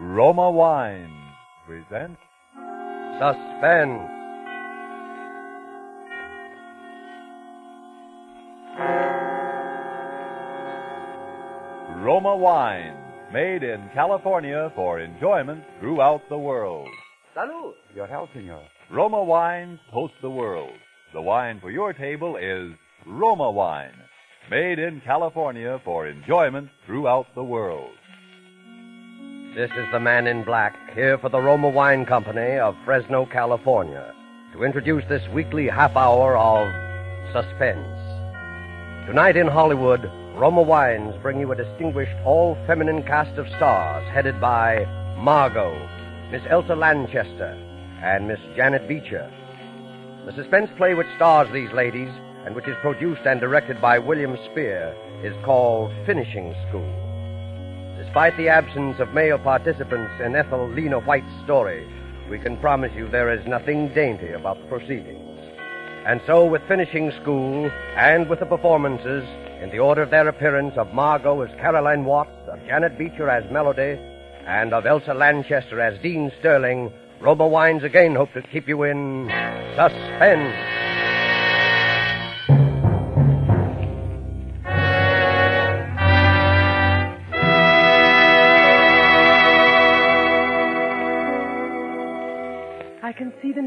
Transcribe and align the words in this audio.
Roma 0.00 0.48
Wine 0.48 1.12
presents 1.66 2.20
Suspense. 3.18 4.00
Roma 12.00 12.36
Wine, 12.36 12.96
made 13.32 13.64
in 13.64 13.90
California 13.92 14.70
for 14.76 15.00
enjoyment 15.00 15.64
throughout 15.80 16.20
the 16.28 16.38
world. 16.38 16.88
Salud. 17.36 17.72
Your 17.92 18.06
health, 18.06 18.28
senor. 18.32 18.62
Roma 18.92 19.24
Wines 19.24 19.80
toast 19.92 20.14
the 20.22 20.30
world. 20.30 20.70
The 21.12 21.20
wine 21.20 21.58
for 21.60 21.72
your 21.72 21.92
table 21.92 22.36
is 22.36 22.72
Roma 23.04 23.50
Wine, 23.50 23.98
made 24.48 24.78
in 24.78 25.02
California 25.04 25.80
for 25.84 26.06
enjoyment 26.06 26.68
throughout 26.86 27.26
the 27.34 27.42
world. 27.42 27.90
This 29.54 29.70
is 29.78 29.86
the 29.90 29.98
man 29.98 30.26
in 30.26 30.44
black, 30.44 30.76
here 30.94 31.16
for 31.16 31.30
the 31.30 31.40
Roma 31.40 31.70
Wine 31.70 32.04
Company 32.04 32.58
of 32.58 32.76
Fresno, 32.84 33.24
California, 33.24 34.14
to 34.52 34.62
introduce 34.62 35.02
this 35.08 35.26
weekly 35.32 35.66
half 35.66 35.96
hour 35.96 36.36
of 36.36 36.68
suspense. 37.32 37.88
Tonight 39.06 39.38
in 39.38 39.46
Hollywood, 39.48 40.04
Roma 40.36 40.60
Wines 40.60 41.14
bring 41.22 41.40
you 41.40 41.50
a 41.50 41.56
distinguished 41.56 42.14
all 42.26 42.58
feminine 42.66 43.02
cast 43.02 43.38
of 43.38 43.48
stars 43.56 44.06
headed 44.12 44.38
by 44.38 44.84
Margo, 45.16 45.74
Miss 46.30 46.42
Elsa 46.50 46.76
Lanchester, 46.76 47.56
and 48.02 48.28
Miss 48.28 48.40
Janet 48.54 48.86
Beecher. 48.86 49.32
The 50.26 50.34
suspense 50.36 50.70
play 50.76 50.92
which 50.92 51.08
stars 51.16 51.48
these 51.54 51.72
ladies 51.72 52.10
and 52.44 52.54
which 52.54 52.68
is 52.68 52.76
produced 52.82 53.22
and 53.24 53.40
directed 53.40 53.80
by 53.80 53.98
William 53.98 54.36
Spier 54.50 54.94
is 55.24 55.34
called 55.42 55.90
Finishing 56.06 56.54
School. 56.68 57.07
Despite 58.08 58.38
the 58.38 58.48
absence 58.48 58.98
of 59.00 59.12
male 59.12 59.38
participants 59.38 60.10
in 60.24 60.34
Ethel 60.34 60.66
Lina 60.70 60.98
White's 60.98 61.44
story, 61.44 61.86
we 62.30 62.38
can 62.38 62.56
promise 62.56 62.90
you 62.96 63.06
there 63.06 63.30
is 63.30 63.46
nothing 63.46 63.92
dainty 63.92 64.32
about 64.32 64.58
the 64.58 64.66
proceedings. 64.66 65.38
And 66.06 66.18
so, 66.26 66.46
with 66.46 66.62
finishing 66.66 67.12
school 67.20 67.70
and 67.96 68.26
with 68.30 68.40
the 68.40 68.46
performances, 68.46 69.24
in 69.60 69.68
the 69.70 69.80
order 69.80 70.00
of 70.00 70.08
their 70.08 70.26
appearance, 70.26 70.72
of 70.78 70.94
Margo 70.94 71.42
as 71.42 71.50
Caroline 71.60 72.06
Watts, 72.06 72.48
of 72.48 72.58
Janet 72.66 72.96
Beecher 72.96 73.28
as 73.28 73.44
Melody, 73.52 74.00
and 74.46 74.72
of 74.72 74.86
Elsa 74.86 75.12
Lanchester 75.12 75.78
as 75.78 76.00
Dean 76.00 76.32
Sterling, 76.40 76.90
Roma 77.20 77.46
Wines 77.46 77.82
again 77.82 78.14
hope 78.14 78.32
to 78.32 78.40
keep 78.40 78.68
you 78.68 78.84
in 78.84 79.28
suspense. 79.76 80.87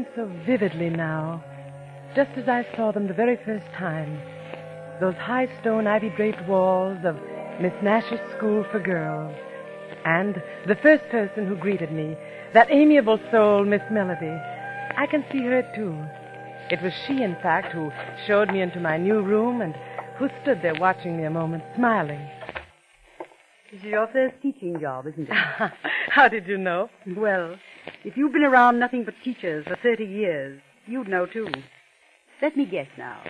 Them 0.02 0.12
so 0.16 0.44
vividly 0.46 0.90
now, 0.90 1.42
just 2.14 2.30
as 2.36 2.48
I 2.48 2.66
saw 2.76 2.92
them 2.92 3.06
the 3.06 3.14
very 3.14 3.38
first 3.44 3.66
time. 3.76 4.20
Those 5.00 5.14
high 5.14 5.48
stone 5.60 5.86
ivy 5.86 6.10
draped 6.10 6.46
walls 6.46 6.98
of 7.04 7.16
Miss 7.60 7.72
Nash's 7.82 8.20
School 8.36 8.64
for 8.70 8.80
Girls. 8.80 9.34
And 10.04 10.42
the 10.66 10.76
first 10.76 11.04
person 11.10 11.46
who 11.46 11.56
greeted 11.56 11.92
me, 11.92 12.16
that 12.54 12.70
amiable 12.70 13.18
soul, 13.30 13.64
Miss 13.64 13.82
Melody. 13.90 14.36
I 14.96 15.06
can 15.10 15.24
see 15.30 15.42
her 15.42 15.62
too. 15.74 15.96
It 16.70 16.82
was 16.82 16.92
she, 17.06 17.22
in 17.22 17.36
fact, 17.36 17.72
who 17.72 17.90
showed 18.26 18.50
me 18.50 18.60
into 18.60 18.80
my 18.80 18.96
new 18.96 19.20
room 19.20 19.60
and 19.60 19.74
who 20.18 20.28
stood 20.42 20.62
there 20.62 20.74
watching 20.74 21.16
me 21.16 21.24
a 21.24 21.30
moment, 21.30 21.64
smiling. 21.76 22.28
This 23.70 23.80
is 23.80 23.84
your 23.84 24.06
first 24.08 24.34
teaching 24.42 24.78
job, 24.80 25.06
isn't 25.06 25.28
it? 25.28 25.30
How 26.10 26.28
did 26.28 26.46
you 26.46 26.58
know? 26.58 26.90
well, 27.16 27.56
if 28.04 28.16
you've 28.16 28.32
been 28.32 28.44
around 28.44 28.78
nothing 28.78 29.04
but 29.04 29.14
teachers 29.22 29.64
for 29.66 29.76
30 29.76 30.04
years, 30.04 30.60
you'd 30.86 31.08
know 31.08 31.26
too. 31.26 31.48
Let 32.40 32.56
me 32.56 32.66
guess 32.66 32.88
now. 32.98 33.22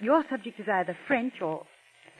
Your 0.00 0.24
subject 0.30 0.60
is 0.60 0.68
either 0.68 0.96
French 1.06 1.40
or. 1.40 1.66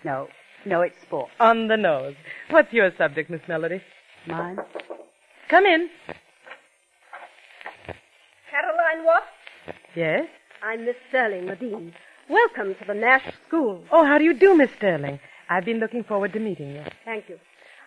No, 0.05 0.29
no, 0.65 0.83
it's 0.83 1.01
sport. 1.03 1.31
On 1.41 1.69
the 1.69 1.77
nose. 1.77 2.15
What's 2.51 2.73
your 2.73 2.93
subject, 2.97 3.31
Miss 3.31 3.41
Melody? 3.49 3.81
Mine? 4.27 4.59
Come 5.49 5.65
in. 5.65 5.89
Caroline 8.50 9.05
Watts. 9.05 9.27
Yes? 9.95 10.27
I'm 10.62 10.85
Miss 10.85 10.97
Sterling, 11.09 11.47
the 11.47 11.56
dean. 11.56 11.95
Welcome 12.29 12.75
to 12.75 12.85
the 12.87 12.95
Nash 12.95 13.25
School. 13.47 13.85
Oh, 13.91 14.05
how 14.05 14.19
do 14.19 14.25
you 14.25 14.35
do, 14.35 14.56
Miss 14.56 14.71
Sterling? 14.77 15.21
I've 15.49 15.65
been 15.65 15.79
looking 15.79 16.05
forward 16.05 16.33
to 16.35 16.41
meeting 16.41 16.75
you. 16.75 16.85
Thank 17.05 17.29
you. 17.29 17.39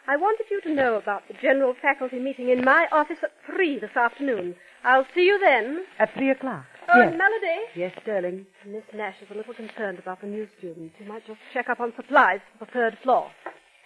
I 0.07 0.17
wanted 0.17 0.45
you 0.49 0.61
to 0.61 0.73
know 0.73 0.95
about 0.95 1.27
the 1.27 1.35
general 1.41 1.75
faculty 1.81 2.19
meeting 2.19 2.49
in 2.49 2.65
my 2.65 2.87
office 2.91 3.19
at 3.23 3.31
three 3.45 3.79
this 3.79 3.95
afternoon. 3.95 4.55
I'll 4.83 5.05
see 5.13 5.25
you 5.25 5.39
then. 5.39 5.83
At 5.99 6.13
three 6.15 6.31
o'clock. 6.31 6.65
Oh, 6.93 6.99
yes. 6.99 7.15
Melody. 7.17 7.61
Yes, 7.75 7.93
Sterling. 8.01 8.45
Miss 8.65 8.83
Nash 8.93 9.15
is 9.21 9.29
a 9.31 9.35
little 9.35 9.53
concerned 9.53 9.99
about 9.99 10.21
the 10.21 10.27
new 10.27 10.47
students. 10.57 10.95
You 10.99 11.07
might 11.07 11.25
just 11.27 11.39
check 11.53 11.69
up 11.69 11.79
on 11.79 11.93
supplies 11.95 12.39
for 12.57 12.65
the 12.65 12.71
third 12.71 12.97
floor. 13.03 13.29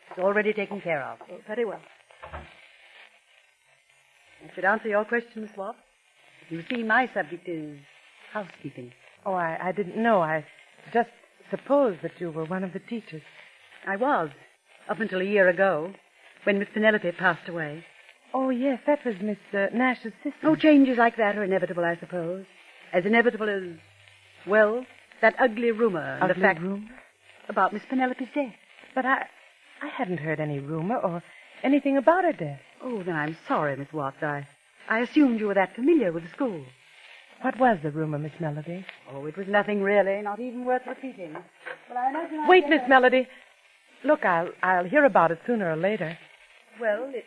It's 0.09 0.19
already 0.19 0.53
taken 0.53 0.79
care 0.81 1.03
of. 1.03 1.19
Oh, 1.29 1.37
very 1.47 1.65
well. 1.65 1.81
I 4.41 4.55
should 4.55 4.65
answer 4.65 4.87
your 4.87 5.05
question, 5.05 5.41
Miss 5.41 5.51
Watt. 5.57 5.75
You 6.49 6.63
see, 6.69 6.83
my 6.83 7.09
subject 7.13 7.47
is 7.47 7.77
housekeeping. 8.31 8.91
Oh, 9.25 9.33
I, 9.33 9.57
I 9.61 9.71
didn't 9.71 10.01
know. 10.01 10.21
I 10.21 10.45
just 10.93 11.09
supposed 11.49 12.01
that 12.03 12.11
you 12.19 12.31
were 12.31 12.45
one 12.45 12.63
of 12.63 12.71
the 12.71 12.79
teachers. 12.79 13.23
I 13.85 13.97
was, 13.97 14.29
up 14.89 14.99
until 14.99 15.21
a 15.21 15.25
year 15.25 15.49
ago, 15.49 15.91
when 16.45 16.59
Miss 16.59 16.69
Penelope 16.73 17.11
passed 17.13 17.47
away. 17.49 17.83
Oh, 18.33 18.49
yes, 18.49 18.79
that 18.87 19.03
was 19.05 19.15
Miss 19.21 19.37
uh, 19.53 19.67
Nash's 19.73 20.13
sister. 20.23 20.39
Oh, 20.43 20.55
changes 20.55 20.97
like 20.97 21.17
that 21.17 21.37
are 21.37 21.43
inevitable, 21.43 21.83
I 21.83 21.95
suppose. 21.97 22.45
As 22.93 23.05
inevitable 23.05 23.49
as, 23.49 23.63
well, 24.45 24.85
that 25.21 25.35
ugly 25.39 25.71
rumor. 25.71 26.17
and 26.21 26.29
the 26.29 26.35
fact 26.35 26.61
rumor? 26.61 26.87
About 27.49 27.73
Miss 27.73 27.83
Penelope's 27.89 28.25
death. 28.33 28.53
But 28.93 29.05
I, 29.05 29.25
I 29.81 29.87
hadn't 29.87 30.17
heard 30.17 30.39
any 30.39 30.59
rumor 30.59 30.97
or 30.97 31.23
anything 31.63 31.97
about 31.97 32.23
her 32.23 32.33
death. 32.33 32.59
Oh, 32.81 33.03
then 33.03 33.15
I'm 33.15 33.37
sorry, 33.47 33.75
Miss 33.75 33.91
Watts. 33.93 34.21
I, 34.21 34.47
I 34.89 34.99
assumed 34.99 35.39
you 35.39 35.47
were 35.47 35.53
that 35.53 35.75
familiar 35.75 36.11
with 36.11 36.23
the 36.23 36.29
school. 36.29 36.63
What 37.41 37.59
was 37.59 37.77
the 37.83 37.91
rumor, 37.91 38.17
Miss 38.17 38.31
Melody? 38.39 38.85
Oh, 39.11 39.25
it 39.25 39.37
was 39.37 39.47
nothing 39.47 39.81
really, 39.81 40.21
not 40.21 40.39
even 40.39 40.65
worth 40.65 40.83
repeating. 40.87 41.35
But 41.87 41.97
I 41.97 42.09
imagine 42.09 42.47
Wait, 42.47 42.67
Miss 42.67 42.81
Melody. 42.87 43.27
Look, 44.03 44.25
I'll, 44.25 44.49
I'll 44.63 44.85
hear 44.85 45.05
about 45.05 45.31
it 45.31 45.39
sooner 45.45 45.71
or 45.71 45.75
later. 45.75 46.17
Well, 46.79 47.09
it, 47.09 47.25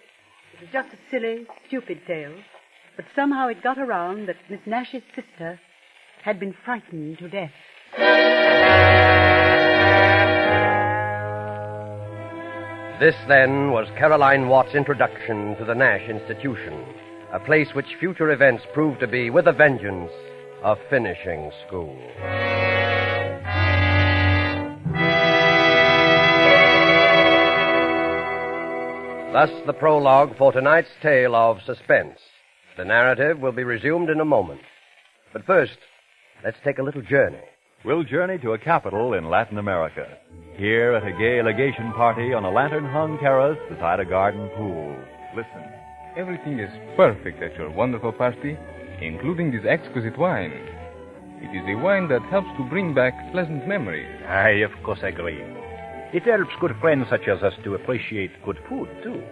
it 0.54 0.60
was 0.60 0.68
just 0.72 0.88
a 0.92 0.98
silly, 1.10 1.46
stupid 1.66 2.00
tale. 2.06 2.34
But 2.96 3.06
somehow 3.14 3.48
it 3.48 3.62
got 3.62 3.78
around 3.78 4.26
that 4.28 4.36
Miss 4.50 4.60
Nash's 4.66 5.02
sister 5.14 5.58
had 6.22 6.38
been 6.38 6.54
frightened 6.64 7.18
to 7.18 7.28
death. 7.28 7.52
This, 13.00 13.14
then, 13.28 13.70
was 13.70 13.86
Caroline 13.96 14.48
Watt's 14.48 14.74
introduction 14.74 15.54
to 15.56 15.64
the 15.64 15.74
Nash 15.74 16.08
Institution, 16.08 16.84
a 17.32 17.38
place 17.38 17.68
which 17.72 17.94
future 18.00 18.32
events 18.32 18.64
proved 18.74 19.00
to 19.00 19.06
be, 19.06 19.30
with 19.30 19.46
a 19.46 19.52
vengeance, 19.52 20.10
a 20.64 20.74
finishing 20.90 21.52
school. 21.66 21.96
Thus, 29.32 29.50
the 29.66 29.74
prologue 29.74 30.38
for 30.38 30.52
tonight's 30.52 30.88
tale 31.02 31.34
of 31.34 31.58
suspense. 31.66 32.18
The 32.78 32.84
narrative 32.84 33.38
will 33.38 33.52
be 33.52 33.62
resumed 33.62 34.08
in 34.08 34.20
a 34.20 34.24
moment. 34.24 34.60
But 35.34 35.44
first, 35.44 35.76
let's 36.42 36.56
take 36.64 36.78
a 36.78 36.82
little 36.82 37.02
journey. 37.02 37.42
We'll 37.84 38.04
journey 38.04 38.38
to 38.38 38.54
a 38.54 38.58
capital 38.58 39.12
in 39.12 39.28
Latin 39.28 39.58
America. 39.58 40.06
Here 40.56 40.94
at 40.94 41.06
a 41.06 41.12
gay 41.12 41.42
legation 41.42 41.92
party 41.92 42.32
on 42.32 42.44
a 42.44 42.50
lantern 42.50 42.86
hung 42.86 43.18
terrace 43.18 43.58
beside 43.68 44.00
a 44.00 44.04
garden 44.04 44.48
pool. 44.56 44.96
Listen. 45.36 45.62
Everything 46.16 46.58
is 46.58 46.70
perfect 46.96 47.42
at 47.42 47.54
your 47.56 47.70
wonderful 47.70 48.12
party, 48.12 48.56
including 49.02 49.52
this 49.52 49.66
exquisite 49.68 50.18
wine. 50.18 50.52
It 51.40 51.54
is 51.54 51.68
a 51.68 51.80
wine 51.80 52.08
that 52.08 52.22
helps 52.30 52.48
to 52.56 52.68
bring 52.68 52.94
back 52.94 53.12
pleasant 53.30 53.68
memories. 53.68 54.22
I, 54.26 54.64
of 54.64 54.72
course, 54.82 55.00
agree. 55.02 55.44
It 56.12 56.22
helps 56.22 56.50
good 56.60 56.74
friends 56.80 57.06
such 57.10 57.28
as 57.28 57.42
us 57.42 57.52
to 57.64 57.74
appreciate 57.74 58.42
good 58.42 58.58
food, 58.66 58.88
too. 59.02 59.22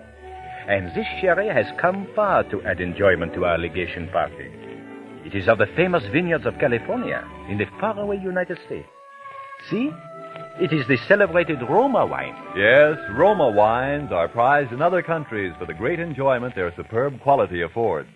And 0.68 0.88
this 0.94 1.06
sherry 1.20 1.48
has 1.48 1.66
come 1.80 2.06
far 2.14 2.42
to 2.50 2.62
add 2.64 2.80
enjoyment 2.80 3.32
to 3.34 3.46
our 3.46 3.56
legation 3.56 4.08
party. 4.12 4.50
It 5.24 5.34
is 5.34 5.48
of 5.48 5.56
the 5.56 5.68
famous 5.74 6.02
vineyards 6.12 6.44
of 6.44 6.58
California 6.58 7.26
in 7.48 7.56
the 7.56 7.64
faraway 7.80 8.18
United 8.18 8.58
States. 8.66 8.88
See? 9.70 9.90
It 10.60 10.72
is 10.72 10.86
the 10.86 10.98
celebrated 11.08 11.60
Roma 11.62 12.04
wine. 12.04 12.36
Yes, 12.56 12.96
Roma 13.12 13.50
wines 13.50 14.12
are 14.12 14.28
prized 14.28 14.72
in 14.72 14.82
other 14.82 15.02
countries 15.02 15.54
for 15.58 15.66
the 15.66 15.74
great 15.74 15.98
enjoyment 15.98 16.54
their 16.54 16.74
superb 16.76 17.20
quality 17.22 17.62
affords. 17.62 18.08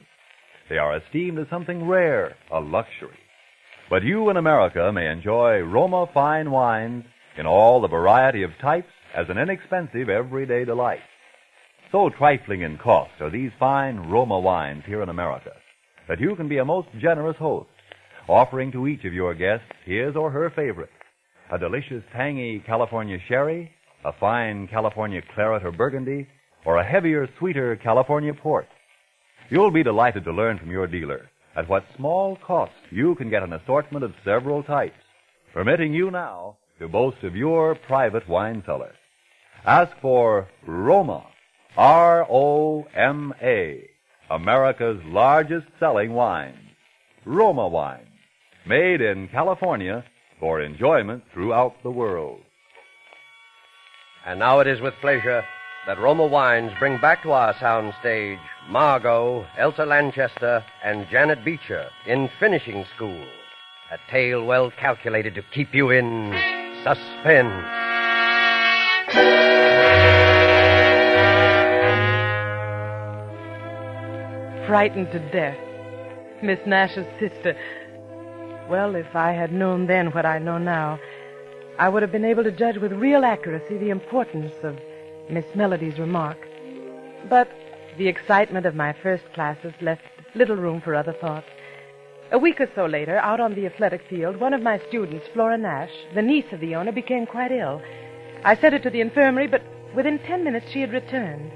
They 0.69 0.77
are 0.77 0.97
esteemed 0.99 1.39
as 1.39 1.49
something 1.49 1.87
rare, 1.89 2.37
a 2.53 2.61
luxury. 2.61 3.19
But 3.89 4.03
you 4.05 4.29
in 4.31 4.37
America 4.37 4.93
may 4.93 5.11
enjoy 5.11 5.61
Roma 5.61 6.07
fine 6.13 6.51
wines 6.51 7.05
in 7.37 7.47
all 7.47 7.81
the 7.81 7.89
variety 7.89 8.43
of 8.43 8.51
types 8.61 8.93
as 9.15 9.27
an 9.29 9.39
inexpensive 9.39 10.09
everyday 10.09 10.65
delight. 10.65 11.01
So 11.93 12.09
trifling 12.09 12.63
in 12.63 12.79
cost 12.79 13.13
are 13.21 13.31
these 13.31 13.51
fine 13.59 13.97
Roma 13.97 14.39
wines 14.39 14.85
here 14.87 15.03
in 15.03 15.09
America 15.09 15.53
that 16.09 16.21
you 16.21 16.35
can 16.37 16.49
be 16.49 16.59
a 16.59 16.65
most 16.65 16.89
generous 17.01 17.37
host, 17.37 17.69
offering 18.29 18.73
to 18.73 18.87
each 18.87 19.05
of 19.05 19.13
your 19.13 19.35
guests 19.35 19.67
his 19.85 20.17
or 20.17 20.31
her 20.31 20.51
favorite. 20.51 20.91
A 21.53 21.59
delicious 21.59 22.03
tangy 22.13 22.63
California 22.67 23.19
sherry, 23.29 23.71
a 24.05 24.13
fine 24.19 24.69
California 24.69 25.21
claret 25.35 25.65
or 25.65 25.73
burgundy, 25.73 26.27
or 26.65 26.79
a 26.79 26.85
heavier, 26.85 27.29
sweeter 27.39 27.77
California 27.77 28.33
port. 28.35 28.67
You'll 29.51 29.71
be 29.71 29.83
delighted 29.83 30.25
to 30.25 30.33
learn 30.33 30.59
from 30.59 30.71
your 30.71 30.87
dealer 30.87 31.29
at 31.57 31.69
what 31.69 31.85
small 31.97 32.37
cost 32.47 32.73
you 32.91 33.15
can 33.17 33.31
get 33.31 33.43
an 33.43 33.53
assortment 33.53 34.05
of 34.05 34.15
several 34.25 34.63
types, 34.63 34.95
permitting 35.53 35.93
you 35.93 36.11
now 36.11 36.57
to 36.81 36.89
boast 36.89 37.23
of 37.23 37.37
your 37.37 37.75
private 37.75 38.27
wine 38.29 38.63
cellar. 38.65 38.93
Ask 39.67 39.93
for 40.01 40.49
Roma, 40.67 41.27
R-O-M-A, 41.77 42.81
America's 44.31 45.01
largest 45.05 45.67
selling 45.79 46.15
wine. 46.15 46.57
Roma 47.27 47.69
wine, 47.69 48.09
made 48.67 49.03
in 49.03 49.29
California 49.29 50.03
for 50.41 50.63
enjoyment 50.63 51.23
throughout 51.35 51.75
the 51.83 51.91
world. 51.91 52.41
And 54.25 54.39
now 54.39 54.61
it 54.61 54.67
is 54.67 54.81
with 54.81 54.95
pleasure 55.03 55.45
that 55.87 55.99
Roma 55.99 56.27
Wines 56.27 56.73
bring 56.79 56.99
back 57.01 57.23
to 57.23 57.33
our 57.33 57.53
soundstage 57.55 58.41
Margo, 58.69 59.47
Elsa 59.59 59.85
Lanchester, 59.85 60.65
and 60.83 61.07
Janet 61.11 61.45
Beecher 61.45 61.89
in 62.07 62.31
Finishing 62.39 62.87
School. 62.97 63.25
A 63.93 63.99
tale 64.11 64.45
well 64.45 64.71
calculated 64.79 65.35
to 65.35 65.43
keep 65.53 65.75
you 65.75 65.91
in 65.91 66.60
suspense. 66.83 67.65
Frightened 74.67 75.11
to 75.13 75.19
death. 75.33 75.59
Miss 76.43 76.59
Nash's 76.67 77.07
sister. 77.19 77.57
Well, 78.69 78.95
if 78.95 79.15
I 79.15 79.33
had 79.33 79.53
known 79.53 79.87
then 79.87 80.13
what 80.13 80.25
I 80.25 80.39
know 80.39 80.59
now, 80.59 80.99
I 81.79 81.89
would 81.89 82.03
have 82.03 82.13
been 82.13 82.25
able 82.25 82.45
to 82.45 82.53
judge 82.53 82.79
with 82.79 82.93
real 82.93 83.25
accuracy 83.25 83.77
the 83.79 83.91
importance 83.91 84.53
of 84.63 84.79
Miss 85.29 85.45
Melody's 85.55 85.99
remark. 85.99 86.39
But 87.29 87.49
the 87.99 88.09
excitement 88.09 88.65
of 88.65 88.75
my 88.75 88.95
first 89.03 89.25
classes 89.35 89.75
left 89.81 90.03
little 90.35 90.57
room 90.57 90.81
for 90.81 90.95
other 90.95 91.13
thoughts. 91.13 91.47
A 92.33 92.39
week 92.39 92.61
or 92.61 92.69
so 92.77 92.87
later, 92.87 93.19
out 93.19 93.41
on 93.41 93.55
the 93.55 93.67
athletic 93.67 94.03
field, 94.09 94.37
one 94.37 94.55
of 94.55 94.63
my 94.63 94.79
students, 94.89 95.27
Flora 95.33 95.59
Nash, 95.59 95.91
the 96.15 96.23
niece 96.23 96.53
of 96.53 96.61
the 96.61 96.77
owner, 96.77 96.93
became 96.93 97.27
quite 97.27 97.51
ill. 97.51 97.83
I 98.45 98.55
sent 98.57 98.73
her 98.73 98.79
to 98.79 98.91
the 98.91 99.01
infirmary, 99.01 99.49
but 99.49 99.63
within 99.95 100.21
ten 100.21 100.45
minutes 100.45 100.71
she 100.71 100.81
had 100.81 100.93
returned. 100.93 101.51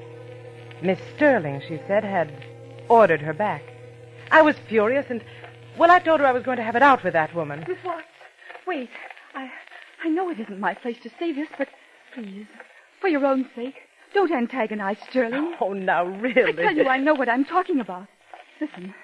Miss 0.82 0.98
Sterling, 1.14 1.62
she 1.68 1.80
said, 1.86 2.02
had 2.02 2.32
ordered 2.88 3.22
her 3.22 3.32
back. 3.32 3.62
I 4.32 4.42
was 4.42 4.56
furious, 4.68 5.06
and, 5.10 5.22
well, 5.78 5.92
I 5.92 6.00
told 6.00 6.18
her 6.18 6.26
I 6.26 6.32
was 6.32 6.42
going 6.42 6.56
to 6.56 6.64
have 6.64 6.76
it 6.76 6.82
out 6.82 7.04
with 7.04 7.12
that 7.12 7.34
woman. 7.34 7.64
Miss 7.68 7.78
Watts, 7.84 8.04
wait. 8.66 8.90
I, 9.34 9.50
I 10.02 10.08
know 10.08 10.28
it 10.30 10.40
isn't 10.40 10.58
my 10.58 10.74
place 10.74 10.98
to 11.04 11.10
say 11.20 11.32
this, 11.32 11.48
but 11.56 11.68
please, 12.14 12.46
for 13.00 13.06
your 13.08 13.24
own 13.24 13.48
sake, 13.54 13.76
don't 14.12 14.32
antagonize 14.32 14.98
Sterling. 15.08 15.54
Oh, 15.60 15.72
now, 15.72 16.04
really? 16.04 16.52
I 16.52 16.62
tell 16.64 16.76
you, 16.76 16.88
I 16.88 16.98
know 16.98 17.14
what 17.14 17.28
I'm 17.28 17.44
talking 17.44 17.78
about. 17.78 18.08
Listen, 18.60 18.94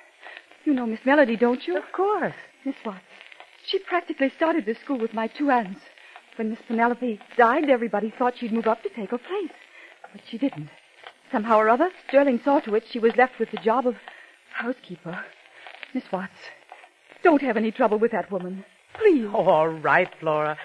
you 0.64 0.74
know 0.74 0.86
Miss 0.86 1.04
Melody, 1.04 1.36
don't 1.36 1.66
you? 1.66 1.76
Of 1.76 1.92
course. 1.92 2.34
Miss 2.64 2.76
Watts, 2.84 3.00
she 3.66 3.78
practically 3.78 4.30
started 4.36 4.66
this 4.66 4.78
school 4.78 4.98
with 4.98 5.14
my 5.14 5.26
two 5.26 5.50
aunts. 5.50 5.80
When 6.36 6.50
Miss 6.50 6.60
Penelope 6.66 7.20
died, 7.36 7.70
everybody 7.70 8.10
thought 8.10 8.38
she'd 8.38 8.52
move 8.52 8.66
up 8.66 8.82
to 8.82 8.88
take 8.90 9.10
her 9.10 9.18
place. 9.18 9.52
But 10.12 10.22
she 10.28 10.38
didn't. 10.38 10.70
Somehow 11.32 11.58
or 11.58 11.68
other, 11.68 11.90
Sterling 12.08 12.40
saw 12.44 12.60
to 12.60 12.74
it 12.74 12.84
she 12.90 12.98
was 12.98 13.16
left 13.16 13.38
with 13.38 13.50
the 13.50 13.58
job 13.58 13.86
of 13.86 13.96
housekeeper. 14.52 15.24
Miss 15.94 16.04
Watts, 16.12 16.32
don't 17.22 17.42
have 17.42 17.56
any 17.56 17.70
trouble 17.70 17.98
with 17.98 18.12
that 18.12 18.30
woman. 18.30 18.64
Please. 18.94 19.26
Oh, 19.32 19.48
all 19.48 19.68
right, 19.68 20.08
Flora. 20.20 20.58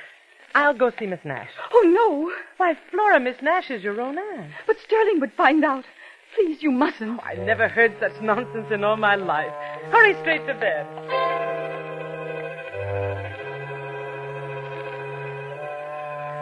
I'll 0.56 0.74
go 0.74 0.92
see 0.97 1.06
Miss 1.06 1.19
Nash. 1.25 1.50
Oh, 1.74 1.83
no. 1.86 2.31
Why, 2.57 2.77
Flora, 2.89 3.19
Miss 3.19 3.42
Nash 3.42 3.69
is 3.69 3.83
your 3.83 4.00
own 4.00 4.18
aunt. 4.18 4.51
But 4.65 4.77
Sterling 4.80 5.19
would 5.19 5.33
find 5.33 5.65
out. 5.65 5.86
Please, 6.35 6.61
you 6.61 6.71
mustn't. 6.71 7.21
I 7.23 7.35
never 7.35 7.67
heard 7.69 7.95
such 7.99 8.21
nonsense 8.21 8.67
in 8.71 8.83
all 8.83 8.97
my 8.97 9.15
life. 9.15 9.53
Hurry 9.89 10.13
straight 10.21 10.45
to 10.47 10.53
bed. 10.53 10.85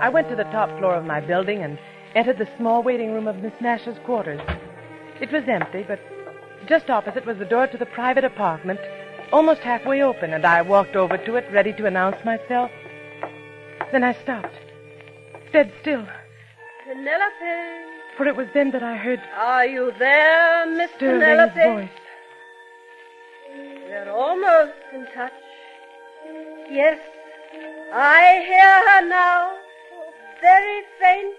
I 0.02 0.10
went 0.10 0.30
to 0.30 0.36
the 0.36 0.44
top 0.46 0.76
floor 0.80 0.96
of 0.96 1.06
my 1.06 1.22
building 1.22 1.62
and 1.64 1.78
entered 2.16 2.38
the 2.40 2.50
small 2.58 2.82
waiting 2.84 3.14
room 3.14 3.28
of 3.28 3.38
Miss 3.38 3.54
Nash's 3.62 3.98
quarters. 4.06 4.42
It 5.22 5.32
was 5.32 5.44
empty, 5.48 5.86
but 5.88 6.00
just 6.68 6.90
opposite 6.90 7.26
was 7.26 7.38
the 7.38 7.46
door 7.46 7.68
to 7.68 7.78
the 7.78 7.86
private 7.86 8.24
apartment, 8.24 8.80
almost 9.32 9.62
halfway 9.62 10.02
open, 10.02 10.34
and 10.34 10.46
I 10.46 10.62
walked 10.62 10.96
over 10.96 11.18
to 11.18 11.36
it, 11.36 11.46
ready 11.52 11.72
to 11.74 11.86
announce 11.86 12.18
myself. 12.26 12.72
Then 13.92 14.04
I 14.04 14.14
stopped, 14.14 14.56
dead 15.52 15.72
still, 15.82 16.06
Penelope, 16.84 17.93
for 18.18 18.28
it 18.28 18.36
was 18.36 18.48
then 18.54 18.72
that 18.72 18.84
I 18.84 18.96
heard 18.96 19.22
are 19.38 19.66
you 19.66 19.92
there, 20.00 20.66
Miss 20.68 20.92
Penelope? 20.98 21.60
voice. 21.60 21.90
We're 23.88 24.12
almost 24.12 24.74
in 24.94 25.06
touch. 25.14 25.34
Yes, 26.70 27.00
I 27.94 28.44
hear 28.48 28.90
her 28.90 29.08
now. 29.08 29.56
Very 30.42 30.82
faint, 31.00 31.36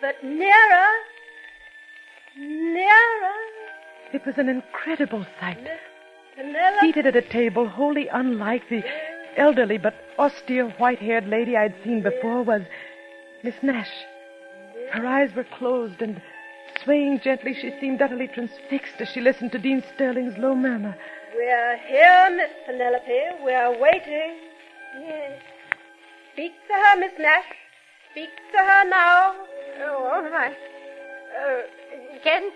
but 0.00 0.22
nearer, 0.22 0.86
nearer. 2.36 3.34
It 4.12 4.24
was 4.24 4.38
an 4.38 4.48
incredible 4.48 5.26
sight. 5.40 5.62
Miss 5.62 5.78
Penelope. 6.36 6.86
Seated 6.86 7.06
at 7.06 7.16
a 7.16 7.22
table 7.22 7.68
wholly 7.68 8.08
unlike 8.08 8.68
the 8.68 8.82
elderly 9.36 9.78
but 9.78 9.94
austere 10.18 10.70
white-haired 10.78 11.26
lady 11.28 11.56
I'd 11.56 11.74
seen 11.84 12.02
before 12.02 12.42
was 12.42 12.62
Miss 13.42 13.54
Nash. 13.62 13.90
Her 14.92 15.06
eyes 15.06 15.34
were 15.34 15.44
closed 15.44 16.02
and 16.02 16.20
swaying 16.82 17.20
gently, 17.20 17.54
she 17.54 17.72
seemed 17.80 18.02
utterly 18.02 18.26
transfixed 18.28 19.00
as 19.00 19.08
she 19.08 19.20
listened 19.20 19.52
to 19.52 19.58
Dean 19.58 19.82
Sterling's 19.94 20.36
low 20.38 20.54
murmur. 20.54 20.96
We're 21.34 21.76
here, 21.86 22.28
Miss 22.36 22.50
Penelope. 22.66 23.44
We're 23.44 23.78
waiting. 23.78 24.36
Yes. 24.98 25.40
Speak 26.32 26.52
to 26.66 26.74
her, 26.74 26.96
Miss 26.98 27.12
Nash. 27.18 27.44
Speak 28.10 28.30
to 28.52 28.58
her 28.58 28.84
now. 28.88 29.34
Oh, 29.82 30.10
all 30.12 30.30
right. 30.30 30.56
Uh, 31.38 31.60
can 32.24 32.50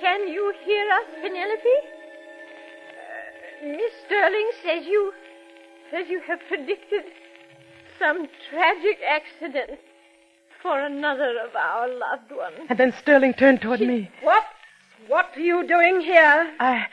can 0.00 0.28
you 0.28 0.52
hear 0.64 0.84
us, 0.92 1.06
Penelope? 1.22 1.78
Uh, 3.64 3.66
Miss 3.68 3.92
Sterling 4.04 4.50
says 4.62 4.86
you 4.86 5.12
says 5.90 6.06
you 6.10 6.20
have 6.28 6.40
predicted 6.48 7.04
some 7.98 8.28
tragic 8.50 8.98
accident 9.08 9.80
for 10.66 10.80
another 10.80 11.32
of 11.46 11.54
our 11.54 11.88
loved 11.88 12.32
ones. 12.32 12.66
And 12.68 12.78
then 12.78 12.92
Sterling 12.98 13.34
turned 13.34 13.60
toward 13.60 13.80
me. 13.80 14.10
What? 14.22 14.42
What 15.06 15.26
are 15.36 15.40
you 15.40 15.66
doing 15.66 16.00
here? 16.00 16.52
I, 16.58 16.86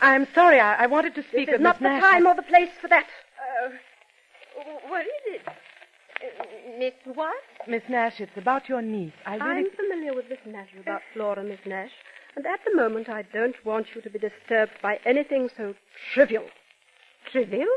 I'm 0.00 0.26
sorry. 0.34 0.60
I, 0.60 0.84
I 0.84 0.86
wanted 0.86 1.14
to 1.16 1.22
speak 1.24 1.46
This 1.46 1.58
with 1.58 1.60
is 1.60 1.62
not 1.62 1.78
the 1.78 1.88
time 1.88 2.26
or 2.26 2.34
the 2.34 2.42
place 2.42 2.70
for 2.80 2.88
that. 2.88 3.06
Uh, 3.38 3.68
what 4.88 5.02
is 5.02 5.22
it? 5.26 5.42
Uh, 5.46 6.78
Miss 6.78 6.94
what? 7.14 7.34
Miss 7.68 7.82
Nash, 7.90 8.18
it's 8.18 8.36
about 8.36 8.66
your 8.68 8.80
niece. 8.80 9.12
I 9.26 9.36
really. 9.36 9.66
I'm 9.66 9.70
familiar 9.76 10.14
with 10.14 10.30
this 10.30 10.38
matter 10.46 10.80
about 10.80 11.02
Flora, 11.12 11.44
Miss 11.44 11.60
Nash, 11.66 11.90
and 12.34 12.46
at 12.46 12.60
the 12.64 12.74
moment 12.74 13.10
I 13.10 13.22
don't 13.22 13.56
want 13.66 13.88
you 13.94 14.00
to 14.00 14.08
be 14.08 14.18
disturbed 14.18 14.72
by 14.82 14.98
anything 15.04 15.50
so 15.54 15.74
trivial. 16.14 16.44
Trivial? 17.30 17.68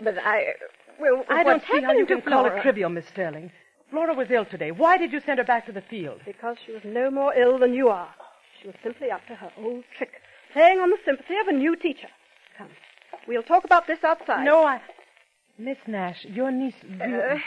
But 0.00 0.18
I. 0.18 0.54
Well, 1.00 1.24
I 1.28 1.42
don't 1.42 1.62
see 1.70 1.80
how 1.82 1.92
you 1.92 2.06
can 2.06 2.22
call 2.22 2.46
it 2.46 2.62
trivial, 2.62 2.90
Miss 2.90 3.06
Sterling. 3.08 3.50
Flora 3.90 4.14
was 4.14 4.30
ill 4.30 4.44
today. 4.44 4.70
Why 4.72 4.96
did 4.96 5.12
you 5.12 5.20
send 5.24 5.38
her 5.38 5.44
back 5.44 5.66
to 5.66 5.72
the 5.72 5.80
field? 5.82 6.20
Because 6.24 6.56
she 6.64 6.72
was 6.72 6.82
no 6.84 7.10
more 7.10 7.34
ill 7.34 7.58
than 7.58 7.72
you 7.72 7.88
are. 7.88 8.12
She 8.60 8.66
was 8.68 8.76
simply 8.82 9.10
up 9.10 9.26
to 9.28 9.34
her 9.34 9.50
old 9.58 9.84
trick, 9.96 10.20
playing 10.52 10.78
on 10.78 10.90
the 10.90 10.98
sympathy 11.04 11.36
of 11.40 11.48
a 11.48 11.52
new 11.52 11.76
teacher. 11.76 12.08
Come, 12.58 12.68
we'll 13.28 13.42
talk 13.42 13.64
about 13.64 13.86
this 13.86 14.02
outside. 14.02 14.44
No, 14.44 14.64
I. 14.64 14.80
Miss 15.58 15.78
Nash, 15.86 16.24
your 16.24 16.50
niece. 16.50 16.74
Uh, 17.00 17.04
uh, 17.04 17.38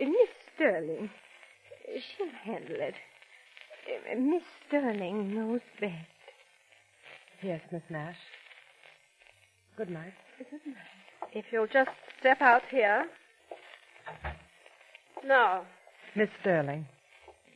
Miss 0.00 0.28
Sterling, 0.54 1.10
she'll 1.86 2.28
handle 2.44 2.76
it. 2.76 2.94
Uh, 4.10 4.18
Miss 4.18 4.42
Sterling 4.66 5.34
knows 5.34 5.60
best. 5.80 5.94
Yes, 7.42 7.60
Miss 7.70 7.82
Nash. 7.88 8.16
Good 9.76 9.90
night. 9.90 10.12
Good 10.38 10.60
night. 10.66 10.76
If 11.32 11.46
you'll 11.50 11.66
just 11.66 11.90
step 12.20 12.42
out 12.42 12.62
here. 12.70 13.06
No. 15.24 15.62
Miss 16.14 16.28
Sterling, 16.40 16.86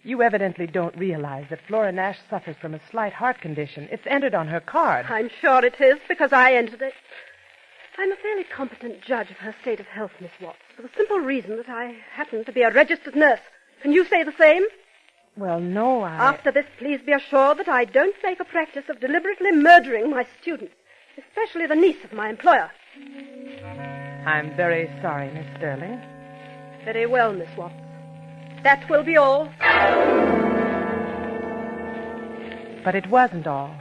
you 0.03 0.23
evidently 0.23 0.67
don't 0.67 0.97
realize 0.97 1.47
that 1.51 1.61
Flora 1.67 1.93
Nash 1.93 2.19
suffers 2.31 2.57
from 2.61 2.75
a 2.75 2.81
slight 2.91 3.13
heart 3.13 3.41
condition. 3.41 3.89
It's 3.91 4.07
entered 4.07 4.35
on 4.35 4.49
her 4.49 4.61
card. 4.61 5.07
I'm 5.09 5.31
sure 5.41 5.65
it 5.65 5.81
is 5.81 5.97
because 6.09 6.33
I 6.33 6.55
entered 6.55 6.81
it. 6.83 6.95
I'm 7.99 8.13
a 8.13 8.17
fairly 8.17 8.45
competent 8.45 9.03
judge 9.03 9.31
of 9.31 9.37
her 9.39 9.55
state 9.63 9.81
of 9.81 9.87
health, 9.87 10.13
Miss 10.21 10.31
Watts, 10.41 10.59
for 10.77 10.83
the 10.83 10.91
simple 10.97 11.19
reason 11.19 11.57
that 11.57 11.69
I 11.69 11.97
happen 12.13 12.45
to 12.45 12.53
be 12.53 12.63
a 12.63 12.71
registered 12.71 13.17
nurse. 13.17 13.41
Can 13.83 13.93
you 13.93 14.05
say 14.05 14.23
the 14.23 14.35
same? 14.39 14.65
Well, 15.37 15.61
no, 15.61 16.03
I. 16.03 16.15
After 16.15 16.53
this, 16.53 16.67
please 16.79 17.01
be 17.05 17.13
assured 17.13 17.59
that 17.59 17.69
I 17.69 17.85
don't 17.85 18.17
make 18.23 18.41
a 18.41 18.45
practice 18.45 18.85
of 18.89 19.01
deliberately 19.01 19.53
murdering 19.53 20.11
my 20.11 20.27
students, 20.41 20.75
especially 21.19 21.67
the 21.67 21.75
niece 21.75 22.03
of 22.05 22.13
my 22.13 22.31
employer. 22.31 22.71
I'm 24.27 24.55
very 24.57 24.91
sorry, 25.03 25.31
Miss 25.33 25.47
Sterling. 25.57 26.01
Very 26.87 27.05
well, 27.05 27.33
Miss 27.33 27.49
Watts. 27.57 27.75
That 28.63 28.89
will 28.89 29.03
be 29.03 29.17
all. 29.17 29.49
But 32.85 32.95
it 32.95 33.11
wasn't 33.11 33.49
all. 33.49 33.75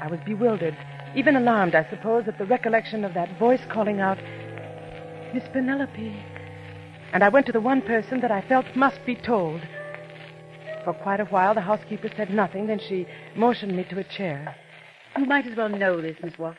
I 0.00 0.08
was 0.10 0.18
bewildered, 0.26 0.76
even 1.14 1.36
alarmed, 1.36 1.76
I 1.76 1.88
suppose, 1.88 2.26
at 2.26 2.36
the 2.36 2.46
recollection 2.46 3.04
of 3.04 3.14
that 3.14 3.38
voice 3.38 3.60
calling 3.68 4.00
out, 4.00 4.18
Miss 5.32 5.44
Penelope. 5.52 6.16
And 7.12 7.22
I 7.22 7.28
went 7.28 7.46
to 7.46 7.52
the 7.52 7.60
one 7.60 7.80
person 7.80 8.20
that 8.22 8.32
I 8.32 8.40
felt 8.40 8.66
must 8.74 9.06
be 9.06 9.14
told. 9.14 9.60
For 10.82 10.94
quite 10.94 11.20
a 11.20 11.26
while, 11.26 11.54
the 11.54 11.60
housekeeper 11.60 12.10
said 12.16 12.30
nothing, 12.30 12.66
then 12.66 12.80
she 12.80 13.06
motioned 13.36 13.76
me 13.76 13.84
to 13.84 14.00
a 14.00 14.04
chair. 14.04 14.56
You 15.16 15.26
might 15.26 15.46
as 15.46 15.56
well 15.56 15.68
know 15.68 16.00
this, 16.00 16.16
Miss 16.24 16.36
Watts. 16.36 16.58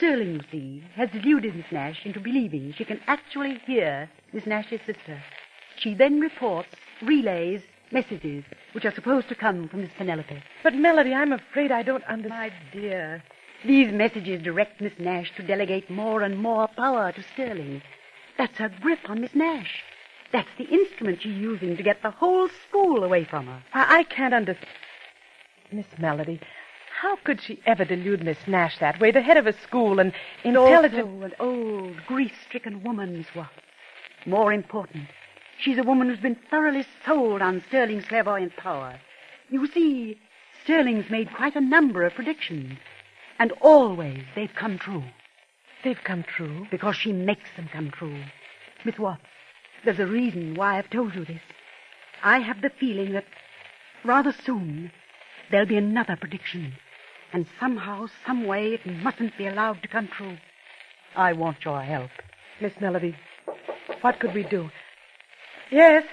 Sterling, 0.00 0.32
you 0.32 0.40
see, 0.50 0.82
has 0.94 1.10
deluded 1.10 1.54
Miss 1.54 1.70
Nash 1.70 2.06
into 2.06 2.20
believing 2.20 2.72
she 2.72 2.86
can 2.86 3.02
actually 3.06 3.60
hear 3.66 4.08
Miss 4.32 4.46
Nash's 4.46 4.80
sister. 4.86 5.22
She 5.76 5.92
then 5.92 6.20
reports, 6.20 6.70
relays, 7.02 7.60
messages 7.92 8.42
which 8.72 8.86
are 8.86 8.94
supposed 8.94 9.28
to 9.28 9.34
come 9.34 9.68
from 9.68 9.82
Miss 9.82 9.90
Penelope. 9.98 10.42
But, 10.62 10.74
Melody, 10.74 11.12
I'm 11.12 11.34
afraid 11.34 11.70
I 11.70 11.82
don't 11.82 12.02
understand. 12.04 12.30
My 12.40 12.50
dear, 12.72 13.22
these 13.66 13.92
messages 13.92 14.42
direct 14.42 14.80
Miss 14.80 14.94
Nash 14.98 15.32
to 15.36 15.42
delegate 15.42 15.90
more 15.90 16.22
and 16.22 16.38
more 16.38 16.66
power 16.68 17.12
to 17.12 17.22
Sterling. 17.34 17.82
That's 18.38 18.56
her 18.56 18.70
grip 18.80 19.00
on 19.06 19.20
Miss 19.20 19.34
Nash. 19.34 19.82
That's 20.32 20.48
the 20.56 20.64
instrument 20.64 21.20
she's 21.20 21.36
using 21.36 21.76
to 21.76 21.82
get 21.82 22.00
the 22.02 22.10
whole 22.10 22.48
school 22.66 23.04
away 23.04 23.24
from 23.24 23.48
her. 23.48 23.62
I, 23.74 23.98
I 23.98 24.02
can't 24.04 24.32
understand. 24.32 24.66
Miss 25.70 25.86
Melody, 25.98 26.40
how 27.00 27.16
could 27.24 27.40
she 27.40 27.58
ever 27.64 27.82
delude 27.82 28.22
Miss 28.22 28.36
Nash 28.46 28.78
that 28.78 29.00
way? 29.00 29.10
The 29.10 29.22
head 29.22 29.38
of 29.38 29.46
a 29.46 29.58
school 29.62 30.00
and 30.00 30.12
intelligent. 30.44 31.02
Also 31.02 31.22
an 31.22 31.32
old, 31.40 31.96
grief-stricken 32.06 32.82
woman, 32.82 33.16
Miss 33.16 33.34
Watts. 33.34 33.54
More 34.26 34.52
important, 34.52 35.08
she's 35.58 35.78
a 35.78 35.82
woman 35.82 36.10
who's 36.10 36.20
been 36.20 36.36
thoroughly 36.50 36.84
sold 37.06 37.40
on 37.40 37.64
Sterling's 37.68 38.04
clairvoyant 38.04 38.54
power. 38.58 39.00
You 39.48 39.66
see, 39.72 40.18
Sterling's 40.62 41.08
made 41.08 41.32
quite 41.32 41.56
a 41.56 41.60
number 41.62 42.04
of 42.04 42.12
predictions, 42.12 42.78
and 43.38 43.52
always 43.62 44.22
they've 44.34 44.54
come 44.54 44.76
true. 44.76 45.04
They've 45.82 46.04
come 46.04 46.22
true. 46.22 46.66
Because 46.70 46.96
she 46.96 47.14
makes 47.14 47.48
them 47.56 47.70
come 47.72 47.90
true. 47.90 48.22
Miss 48.84 48.98
Watts, 48.98 49.22
there's 49.86 50.00
a 50.00 50.06
reason 50.06 50.54
why 50.54 50.76
I've 50.76 50.90
told 50.90 51.14
you 51.14 51.24
this. 51.24 51.40
I 52.22 52.40
have 52.40 52.60
the 52.60 52.68
feeling 52.68 53.12
that 53.14 53.24
rather 54.04 54.34
soon 54.44 54.92
there'll 55.50 55.66
be 55.66 55.78
another 55.78 56.16
prediction. 56.16 56.74
And 57.32 57.46
somehow, 57.60 58.06
some 58.26 58.46
way, 58.46 58.74
it 58.74 58.86
mustn't 58.86 59.36
be 59.38 59.46
allowed 59.46 59.82
to 59.82 59.88
come 59.88 60.08
true. 60.08 60.36
I 61.14 61.32
want 61.32 61.64
your 61.64 61.82
help. 61.82 62.10
Miss 62.60 62.72
Melody, 62.80 63.14
what 64.00 64.18
could 64.18 64.34
we 64.34 64.42
do? 64.42 64.70
Yes. 65.70 66.04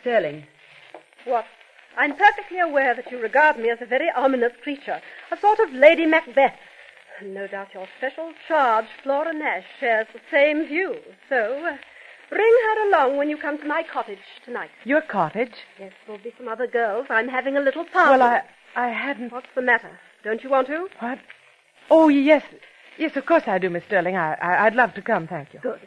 Sterling. 0.00 0.44
What? 1.24 1.44
I'm 1.96 2.16
perfectly 2.16 2.60
aware 2.60 2.94
that 2.94 3.10
you 3.10 3.20
regard 3.20 3.58
me 3.58 3.70
as 3.70 3.78
a 3.80 3.86
very 3.86 4.08
ominous 4.16 4.52
creature, 4.62 5.00
a 5.30 5.36
sort 5.38 5.58
of 5.60 5.72
Lady 5.72 6.06
Macbeth. 6.06 6.54
And 7.20 7.34
no 7.34 7.46
doubt 7.48 7.74
your 7.74 7.88
special 7.98 8.32
charge, 8.46 8.86
Flora 9.02 9.32
Nash, 9.32 9.64
shares 9.80 10.06
the 10.12 10.20
same 10.30 10.66
view. 10.66 10.96
So, 11.28 11.64
uh, 11.66 11.76
bring 12.30 12.54
her 12.64 12.88
along 12.88 13.16
when 13.16 13.28
you 13.28 13.36
come 13.36 13.58
to 13.58 13.66
my 13.66 13.82
cottage 13.82 14.18
tonight. 14.44 14.70
Your 14.84 15.00
cottage? 15.00 15.54
Yes, 15.80 15.92
there'll 16.06 16.22
be 16.22 16.32
some 16.38 16.46
other 16.46 16.68
girls. 16.68 17.06
I'm 17.10 17.28
having 17.28 17.56
a 17.56 17.60
little 17.60 17.84
party. 17.84 18.10
Well, 18.10 18.22
I, 18.22 18.42
I 18.78 18.90
hadn't. 18.90 19.32
What's 19.32 19.48
the 19.56 19.62
matter? 19.62 19.98
Don't 20.22 20.44
you 20.44 20.50
want 20.50 20.68
to? 20.68 20.86
What? 21.00 21.18
Oh, 21.90 22.08
yes. 22.08 22.44
Yes, 22.96 23.16
of 23.16 23.26
course 23.26 23.42
I 23.48 23.58
do, 23.58 23.68
Miss 23.68 23.82
Sterling. 23.84 24.16
I, 24.16 24.34
I, 24.34 24.66
I'd 24.66 24.76
love 24.76 24.94
to 24.94 25.02
come, 25.02 25.26
thank 25.26 25.52
you. 25.52 25.58
Good. 25.58 25.80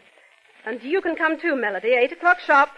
And 0.66 0.84
you 0.84 1.00
can 1.00 1.16
come 1.16 1.40
too, 1.40 1.56
Melody. 1.56 1.94
Eight 1.94 2.12
o'clock 2.12 2.40
sharp. 2.42 2.70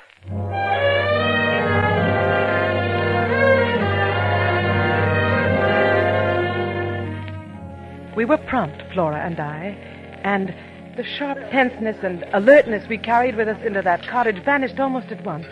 We 8.16 8.26
were 8.26 8.38
prompt, 8.38 8.84
Flora 8.94 9.20
and 9.26 9.40
I, 9.40 9.76
and 10.24 10.54
the 10.96 11.04
sharp 11.04 11.40
tenseness 11.50 11.98
and 12.04 12.24
alertness 12.34 12.88
we 12.88 13.00
carried 13.00 13.36
with 13.36 13.48
us 13.48 13.60
into 13.66 13.82
that 13.82 14.08
cottage 14.08 14.44
vanished 14.46 14.80
almost 14.80 15.08
at 15.08 15.26
once. 15.26 15.48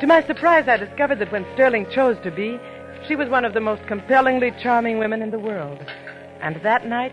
To 0.00 0.06
my 0.06 0.22
surprise, 0.22 0.68
I 0.68 0.78
discovered 0.78 1.18
that 1.18 1.30
when 1.30 1.44
Sterling 1.52 1.86
chose 1.90 2.16
to 2.22 2.30
be, 2.30 2.58
she 3.06 3.16
was 3.16 3.28
one 3.28 3.44
of 3.44 3.54
the 3.54 3.60
most 3.60 3.86
compellingly 3.86 4.52
charming 4.62 4.98
women 4.98 5.22
in 5.22 5.30
the 5.30 5.38
world. 5.38 5.78
And 6.40 6.56
that 6.62 6.86
night, 6.86 7.12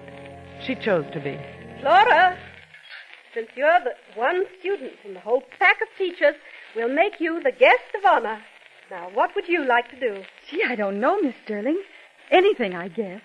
she 0.65 0.75
chose 0.75 1.05
to 1.13 1.19
be. 1.19 1.39
Flora, 1.81 2.37
since 3.33 3.47
you're 3.55 3.79
the 3.83 3.93
one 4.15 4.45
student 4.59 4.93
in 5.03 5.13
the 5.13 5.19
whole 5.19 5.43
pack 5.59 5.81
of 5.81 5.87
teachers, 5.97 6.35
we'll 6.75 6.93
make 6.93 7.19
you 7.19 7.41
the 7.41 7.51
guest 7.51 7.83
of 7.97 8.05
honor. 8.05 8.41
Now, 8.89 9.09
what 9.13 9.35
would 9.35 9.47
you 9.47 9.65
like 9.65 9.89
to 9.91 9.99
do? 9.99 10.23
Gee, 10.49 10.63
I 10.67 10.75
don't 10.75 10.99
know, 10.99 11.19
Miss 11.21 11.35
Sterling. 11.45 11.81
Anything, 12.29 12.75
I 12.75 12.87
guess. 12.89 13.21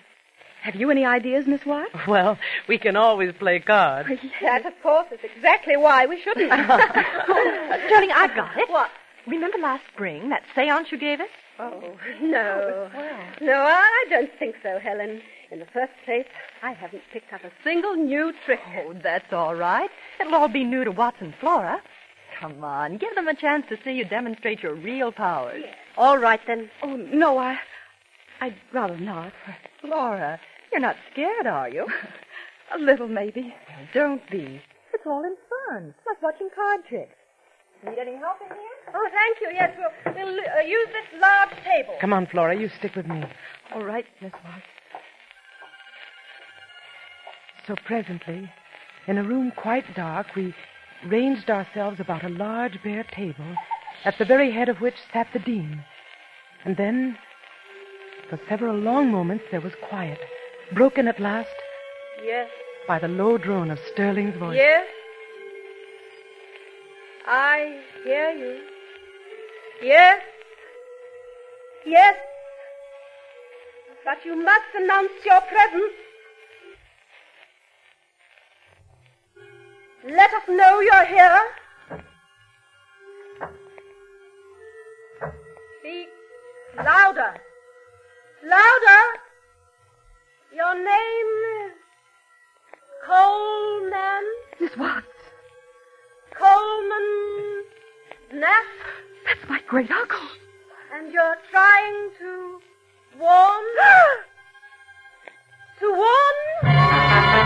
Have 0.61 0.75
you 0.75 0.89
any 0.91 1.05
ideas, 1.05 1.45
Miss 1.45 1.65
Watts? 1.65 1.91
Well, 2.07 2.37
we 2.67 2.77
can 2.77 2.95
always 2.95 3.33
play 3.33 3.59
cards. 3.59 4.09
That, 4.41 4.65
of 4.65 4.73
course, 4.81 5.07
is 5.11 5.19
exactly 5.23 5.77
why 5.77 6.05
we 6.05 6.19
shouldn't. 6.21 6.51
Sterling, 6.51 8.11
I've 8.13 8.35
got 8.35 8.57
it. 8.57 8.69
What? 8.69 8.89
Remember 9.27 9.57
last 9.59 9.83
spring, 9.93 10.29
that 10.29 10.43
seance 10.55 10.91
you 10.91 10.97
gave 10.97 11.19
us? 11.19 11.29
Oh, 11.59 11.97
no. 12.21 12.89
No, 13.41 13.53
I 13.53 14.05
don't 14.09 14.29
think 14.37 14.55
so, 14.61 14.79
Helen. 14.79 15.21
In 15.49 15.59
the 15.59 15.65
first 15.73 15.93
place, 16.05 16.25
I 16.61 16.73
haven't 16.73 17.01
picked 17.11 17.33
up 17.33 17.43
a 17.43 17.51
single 17.63 17.95
new 17.95 18.33
trick. 18.45 18.59
Oh, 18.85 18.93
that's 19.01 19.31
all 19.31 19.55
right. 19.55 19.89
It'll 20.19 20.35
all 20.35 20.49
be 20.49 20.63
new 20.63 20.83
to 20.83 20.91
Watson 20.91 21.33
Flora. 21.39 21.81
Come 22.39 22.63
on, 22.63 22.97
give 22.97 23.15
them 23.15 23.27
a 23.27 23.35
chance 23.35 23.65
to 23.69 23.77
see 23.83 23.91
you 23.91 24.05
demonstrate 24.05 24.61
your 24.61 24.75
real 24.75 25.11
powers. 25.11 25.63
All 25.97 26.19
right, 26.19 26.39
then. 26.45 26.69
Oh, 26.83 26.95
no, 26.95 27.37
I... 27.39 27.57
I'd 28.39 28.55
rather 28.71 28.97
not. 28.97 29.33
Flora, 29.81 30.39
you're 30.71 30.81
not 30.81 30.97
scared, 31.11 31.47
are 31.47 31.69
you? 31.69 31.87
a 32.75 32.77
little, 32.77 33.07
maybe. 33.07 33.55
Don't 33.93 34.21
be. 34.29 34.61
It's 34.93 35.03
all 35.07 35.23
in 35.23 35.35
fun, 35.69 35.95
like 36.05 36.21
watching 36.21 36.49
card 36.55 36.81
tricks. 36.87 37.16
Need 37.85 37.99
any 37.99 38.15
help 38.17 38.37
in 38.41 38.47
here? 38.47 38.93
Oh, 38.95 39.09
thank 39.11 39.37
you. 39.41 39.49
Yes, 39.53 39.71
we'll, 39.77 40.13
we'll 40.15 40.39
uh, 40.39 40.61
use 40.61 40.87
this 40.87 41.21
large 41.21 41.63
table. 41.63 41.95
Come 42.01 42.13
on, 42.13 42.25
Flora, 42.27 42.57
you 42.59 42.69
stick 42.79 42.95
with 42.95 43.05
me. 43.07 43.23
All 43.73 43.83
right, 43.83 44.05
Miss 44.21 44.31
Watts. 44.43 44.63
So 47.67 47.75
presently, 47.85 48.49
in 49.07 49.17
a 49.17 49.23
room 49.23 49.51
quite 49.55 49.93
dark, 49.95 50.27
we 50.35 50.55
ranged 51.05 51.49
ourselves 51.49 51.99
about 51.99 52.23
a 52.23 52.29
large 52.29 52.81
bare 52.83 53.03
table, 53.03 53.55
at 54.05 54.15
the 54.17 54.25
very 54.25 54.51
head 54.51 54.69
of 54.69 54.77
which 54.77 54.95
sat 55.13 55.27
the 55.33 55.39
dean. 55.39 55.83
And 56.65 56.77
then, 56.77 57.17
for 58.29 58.39
several 58.49 58.75
long 58.75 59.11
moments, 59.11 59.43
there 59.51 59.61
was 59.61 59.73
quiet, 59.89 60.19
broken 60.73 61.07
at 61.07 61.19
last 61.19 61.49
Yes. 62.23 62.49
by 62.87 62.99
the 62.99 63.07
low 63.07 63.37
drone 63.37 63.69
of 63.69 63.79
Sterling's 63.93 64.37
voice. 64.37 64.57
Yes. 64.57 64.85
I 67.29 67.81
hear 68.05 68.31
you. 68.31 68.61
Yes. 69.83 70.21
Yes. 71.85 72.15
But 74.05 74.23
you 74.23 74.41
must 74.41 74.63
announce 74.75 75.11
your 75.25 75.41
presence. 75.41 75.93
Let 80.05 80.33
us 80.33 80.43
know 80.47 80.79
you're 80.79 81.05
here. 81.05 81.41
Speak 85.79 86.07
louder. 86.77 87.33
Louder. 88.45 89.03
Your 90.55 90.75
name 90.75 91.65
is 91.65 91.73
Coleman. 93.05 94.23
Miss 94.61 94.77
Watts, 94.77 95.16
Coleman 96.37 97.63
Nash, 98.33 98.65
that's 99.25 99.49
my 99.49 99.59
great 99.67 99.91
uncle. 99.91 100.19
and 100.93 101.11
you're 101.11 101.37
trying 101.51 102.09
to 102.19 102.59
warn. 103.19 103.65
to 105.79 105.93
warn. 105.93 107.37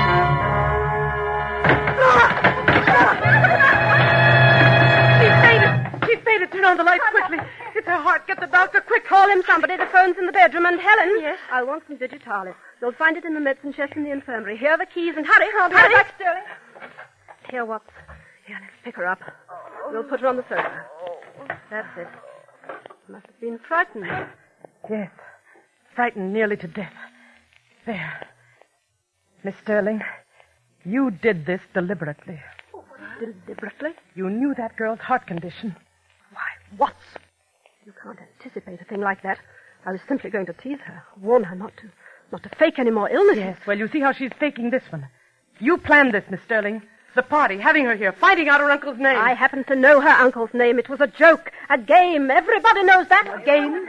She 5.21 6.15
fainted! 6.25 6.51
Turn 6.51 6.65
on 6.65 6.77
the 6.77 6.83
lights 6.83 7.03
quickly! 7.11 7.37
It's 7.75 7.87
her 7.87 7.97
heart! 7.97 8.27
Get 8.27 8.39
the 8.39 8.47
doctor 8.47 8.81
quick! 8.81 9.05
Call 9.05 9.29
him 9.29 9.43
somebody. 9.45 9.77
The 9.77 9.85
phone's 9.87 10.17
in 10.17 10.25
the 10.25 10.31
bedroom. 10.31 10.65
And 10.65 10.79
Helen. 10.79 11.17
Yes. 11.21 11.37
I 11.51 11.63
want 11.63 11.83
some 11.87 11.97
digitalis. 11.97 12.55
You'll 12.81 12.91
find 12.93 13.17
it 13.17 13.25
in 13.25 13.33
the 13.33 13.39
medicine 13.39 13.73
chest 13.73 13.93
in 13.95 14.03
the 14.03 14.11
infirmary. 14.11 14.57
Here 14.57 14.71
are 14.71 14.77
the 14.77 14.85
keys, 14.85 15.15
and 15.15 15.25
hurry. 15.25 15.47
I'll 15.59 15.69
be 15.69 15.75
back, 15.75 16.13
Sterling. 16.15 16.43
Here, 17.49 17.65
Watts. 17.65 17.89
Here, 18.51 18.59
let's 18.59 18.83
pick 18.83 18.95
her 18.97 19.07
up. 19.07 19.19
We'll 19.91 20.03
put 20.03 20.19
her 20.19 20.27
on 20.27 20.35
the 20.35 20.43
sofa. 20.43 20.85
That's 21.69 21.87
it. 21.97 22.07
Must 23.07 23.25
have 23.25 23.39
been 23.39 23.57
frightened. 23.65 24.05
Yes. 24.89 25.09
Frightened 25.95 26.33
nearly 26.33 26.57
to 26.57 26.67
death. 26.67 26.91
There. 27.85 28.27
Miss 29.45 29.55
Sterling, 29.63 30.01
you 30.83 31.11
did 31.11 31.45
this 31.45 31.61
deliberately. 31.73 32.41
Deliberately? 33.21 33.91
You 34.15 34.29
knew 34.29 34.53
that 34.57 34.75
girl's 34.75 34.99
heart 34.99 35.27
condition. 35.27 35.73
Why, 36.33 36.41
what? 36.75 36.95
You 37.85 37.93
can't 38.03 38.19
anticipate 38.19 38.81
a 38.81 38.83
thing 38.83 38.99
like 38.99 39.23
that. 39.23 39.37
I 39.85 39.93
was 39.93 40.01
simply 40.09 40.29
going 40.29 40.47
to 40.47 40.53
tease 40.53 40.79
her, 40.83 41.03
warn 41.21 41.45
her 41.45 41.55
not 41.55 41.71
to, 41.77 41.89
not 42.33 42.43
to 42.43 42.49
fake 42.59 42.79
any 42.79 42.91
more 42.91 43.09
illnesses. 43.09 43.43
Yes, 43.43 43.59
well, 43.65 43.77
you 43.77 43.87
see 43.87 44.01
how 44.01 44.11
she's 44.11 44.31
faking 44.41 44.71
this 44.71 44.83
one. 44.89 45.07
You 45.61 45.77
planned 45.77 46.13
this, 46.13 46.25
Miss 46.29 46.41
Sterling. 46.43 46.81
The 47.13 47.23
party, 47.23 47.57
having 47.57 47.85
her 47.85 47.95
here, 47.95 48.13
finding 48.13 48.47
out 48.47 48.61
her 48.61 48.71
uncle's 48.71 48.97
name. 48.97 49.17
I 49.17 49.33
happen 49.33 49.65
to 49.65 49.75
know 49.75 49.99
her 49.99 50.09
uncle's 50.09 50.53
name. 50.53 50.79
It 50.79 50.87
was 50.87 51.01
a 51.01 51.07
joke, 51.07 51.51
a 51.69 51.77
game. 51.77 52.31
Everybody 52.31 52.83
knows 52.83 53.07
that. 53.09 53.41
A 53.41 53.45
game. 53.45 53.85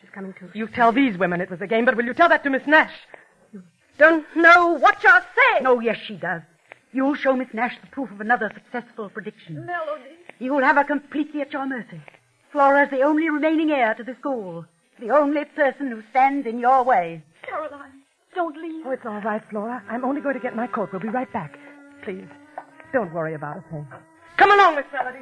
She's 0.00 0.10
coming 0.10 0.32
to. 0.34 0.50
You 0.58 0.66
tell 0.66 0.90
these 0.90 1.16
women 1.16 1.40
it 1.40 1.50
was 1.50 1.60
a 1.60 1.68
game, 1.68 1.84
but 1.84 1.96
will 1.96 2.04
you 2.04 2.14
tell 2.14 2.28
that 2.30 2.42
to 2.44 2.50
Miss 2.50 2.66
Nash? 2.66 2.92
You 3.52 3.62
Don't 3.96 4.26
know 4.34 4.72
what 4.72 5.02
you're 5.04 5.12
saying. 5.52 5.66
Oh, 5.66 5.78
yes, 5.78 5.98
she 6.04 6.16
does. 6.16 6.42
You'll 6.92 7.14
show 7.14 7.36
Miss 7.36 7.54
Nash 7.54 7.76
the 7.80 7.86
proof 7.86 8.10
of 8.10 8.20
another 8.20 8.50
successful 8.52 9.08
prediction. 9.08 9.64
Melody. 9.64 10.16
You'll 10.40 10.62
have 10.62 10.76
her 10.76 10.84
completely 10.84 11.42
at 11.42 11.52
your 11.52 11.66
mercy. 11.66 12.00
Flora's 12.50 12.90
the 12.90 13.02
only 13.02 13.30
remaining 13.30 13.70
heir 13.70 13.94
to 13.94 14.02
the 14.02 14.16
school. 14.16 14.66
The 14.98 15.10
only 15.10 15.44
person 15.44 15.90
who 15.90 16.02
stands 16.10 16.46
in 16.46 16.58
your 16.58 16.82
way. 16.82 17.22
Caroline, 17.42 18.01
don't 18.34 18.56
leave. 18.56 18.84
Oh, 18.86 18.90
it's 18.90 19.04
all 19.06 19.20
right, 19.20 19.42
Flora. 19.50 19.82
I'm 19.88 20.04
only 20.04 20.20
going 20.20 20.34
to 20.34 20.40
get 20.40 20.56
my 20.56 20.66
coat. 20.66 20.90
We'll 20.92 21.00
be 21.00 21.08
right 21.08 21.30
back. 21.32 21.58
Please, 22.02 22.26
don't 22.92 23.12
worry 23.12 23.34
about 23.34 23.58
a 23.58 23.62
thing. 23.70 23.86
Come 24.36 24.50
along, 24.50 24.76
Miss 24.76 24.86
Melody. 24.92 25.18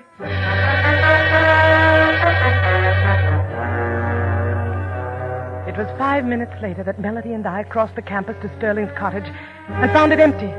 It 5.68 5.76
was 5.76 5.98
five 5.98 6.24
minutes 6.24 6.52
later 6.62 6.82
that 6.84 7.00
Melody 7.00 7.32
and 7.32 7.46
I 7.46 7.64
crossed 7.64 7.96
the 7.96 8.02
campus 8.02 8.36
to 8.42 8.50
Sterling's 8.58 8.96
cottage 8.96 9.30
and 9.68 9.90
found 9.92 10.12
it 10.12 10.20
empty. 10.20 10.52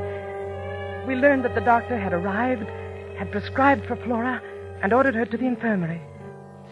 We 1.07 1.15
learned 1.15 1.43
that 1.45 1.55
the 1.55 1.61
doctor 1.61 1.97
had 1.97 2.13
arrived, 2.13 2.67
had 3.17 3.31
prescribed 3.31 3.85
for 3.87 3.95
Flora, 3.95 4.41
and 4.83 4.93
ordered 4.93 5.15
her 5.15 5.25
to 5.25 5.37
the 5.37 5.45
infirmary. 5.45 6.01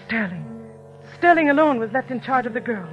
Sterling. 0.08 0.46
Sterling 1.18 1.50
alone 1.50 1.80
was 1.80 1.92
left 1.92 2.12
in 2.12 2.22
charge 2.22 2.46
of 2.46 2.54
the 2.54 2.62
girl. 2.62 2.88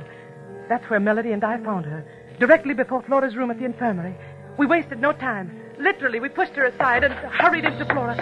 That's 0.69 0.88
where 0.90 1.00
Melody 1.00 1.33
and 1.33 1.45
I 1.45 1.62
found 1.62 1.85
her, 1.85 2.05
directly 2.38 2.75
before 2.75 3.02
Flora's 3.02 3.37
room 3.37 3.50
at 3.50 3.59
the 3.59 3.64
infirmary. 3.64 4.14
We 4.59 4.66
wasted 4.66 5.00
no 5.00 5.12
time. 5.12 5.59
Literally, 5.78 6.21
we 6.21 6.28
pushed 6.28 6.55
her 6.55 6.64
aside 6.66 7.05
and 7.05 7.12
hurried 7.12 7.64
into 7.64 7.85
Flora. 7.85 8.16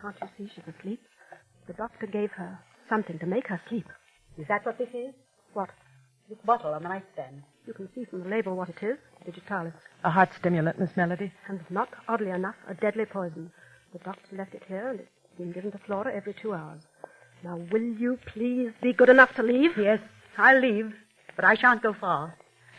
Can't 0.00 0.16
you 0.20 0.28
see 0.36 0.52
she's 0.54 0.74
asleep? 0.78 1.00
The 1.66 1.74
doctor 1.74 2.06
gave 2.06 2.30
her 2.32 2.58
something 2.88 3.18
to 3.18 3.26
make 3.26 3.48
her 3.48 3.60
sleep. 3.68 3.86
Is 4.38 4.46
that 4.48 4.64
what 4.64 4.78
this 4.78 4.90
is? 4.94 5.14
What? 5.52 5.70
This 6.28 6.38
bottle 6.44 6.72
on 6.74 6.82
the 6.82 6.88
nightstand. 6.88 7.42
You 7.66 7.72
can 7.72 7.88
see 7.94 8.04
from 8.04 8.22
the 8.22 8.28
label 8.28 8.56
what 8.56 8.68
it 8.68 8.82
is. 8.82 8.98
Digitalis. 9.24 9.74
A 10.04 10.10
heart 10.10 10.30
stimulant, 10.36 10.78
Miss 10.78 10.96
Melody. 10.96 11.32
And 11.48 11.60
not, 11.70 11.88
oddly 12.08 12.30
enough, 12.30 12.54
a 12.68 12.74
deadly 12.74 13.04
poison. 13.04 13.50
The 13.92 13.98
doctor 14.00 14.36
left 14.36 14.54
it 14.54 14.62
here, 14.68 14.88
and 14.88 15.00
it's 15.00 15.10
been 15.38 15.52
given 15.52 15.72
to 15.72 15.78
Flora 15.78 16.14
every 16.14 16.34
two 16.34 16.52
hours. 16.54 16.82
Now, 17.42 17.56
will 17.70 17.82
you 17.82 18.18
please 18.26 18.72
be 18.82 18.92
good 18.92 19.08
enough 19.08 19.34
to 19.34 19.42
leave? 19.42 19.76
Yes, 19.76 20.00
I'll 20.38 20.60
leave, 20.60 20.94
but 21.34 21.44
I 21.44 21.54
shan't 21.54 21.82
go 21.82 21.92
far. 21.92 22.34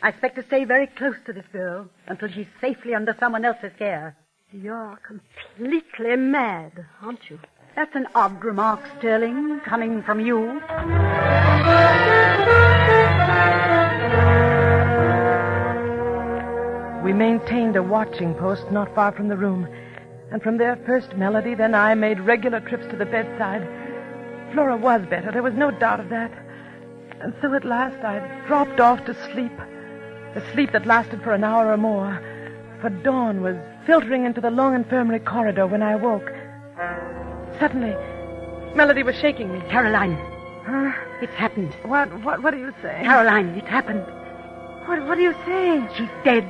I 0.08 0.12
expect 0.12 0.38
to 0.38 0.44
stay 0.44 0.64
very 0.64 0.88
close 0.88 1.18
to 1.26 1.34
this 1.34 1.44
girl 1.52 1.90
until 2.08 2.30
she's 2.30 2.48
safely 2.62 2.96
under 2.96 3.14
someone 3.20 3.44
else's 3.44 3.74
care. 3.78 4.16
You're 4.54 4.98
completely 5.06 6.16
mad, 6.16 6.86
aren't 7.02 7.30
you? 7.30 7.38
That's 7.76 7.94
an 7.94 8.08
odd 8.16 8.42
remark, 8.42 8.80
Sterling, 8.98 9.60
coming 9.66 10.02
from 10.04 10.22
you. 10.22 10.62
We 17.04 17.12
maintained 17.12 17.76
a 17.76 17.84
watching 17.84 18.34
post 18.36 18.72
not 18.72 18.96
far 18.96 19.12
from 19.12 19.28
the 19.28 19.36
room, 19.36 19.68
and 20.32 20.42
from 20.42 20.58
there 20.58 20.78
first 20.86 21.18
Melody, 21.18 21.54
then 21.54 21.76
I 21.76 21.96
made 21.96 22.22
regular 22.22 22.62
trips 22.62 22.88
to 22.92 22.96
the 22.96 23.06
bedside. 23.06 23.68
Flora 24.54 24.78
was 24.78 25.02
better, 25.10 25.34
there 25.34 25.44
was 25.44 25.56
no 25.56 25.70
doubt 25.70 26.00
of 26.00 26.08
that. 26.08 26.32
And 27.20 27.34
so 27.42 27.54
at 27.54 27.66
last 27.66 28.02
I 28.06 28.20
dropped 28.48 28.80
off 28.80 29.04
to 29.04 29.14
sleep, 29.34 29.52
a 30.38 30.54
sleep 30.54 30.72
that 30.72 30.86
lasted 30.86 31.22
for 31.24 31.32
an 31.34 31.44
hour 31.44 31.72
or 31.72 31.78
more, 31.78 32.22
for 32.80 32.90
dawn 32.90 33.42
was 33.42 33.58
filtering 33.88 34.24
into 34.24 34.40
the 34.40 34.52
long 34.52 34.76
infirmary 34.76 35.20
corridor 35.20 35.66
when 35.66 35.82
I 35.82 35.94
awoke. 35.94 36.30
Suddenly, 37.60 37.96
Melody 38.76 39.02
was 39.02 39.16
shaking 39.16 39.52
me. 39.52 39.60
Caroline, 39.70 40.16
Huh? 40.64 40.92
it's 41.22 41.34
happened. 41.34 41.74
What, 41.84 42.14
what, 42.24 42.44
what 42.44 42.54
are 42.54 42.58
you 42.60 42.72
saying? 42.84 43.06
Caroline, 43.06 43.48
it's 43.58 43.68
happened. 43.68 44.06
What, 44.86 45.08
what 45.08 45.18
are 45.18 45.22
you 45.22 45.34
saying? 45.46 45.90
She's 45.98 46.10
dead. 46.24 46.46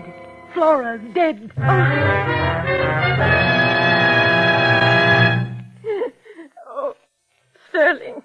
Flora's 0.54 1.02
dead. 1.14 1.52
Oh, 1.58 1.64
oh 6.68 6.94
Sterling, 7.70 8.22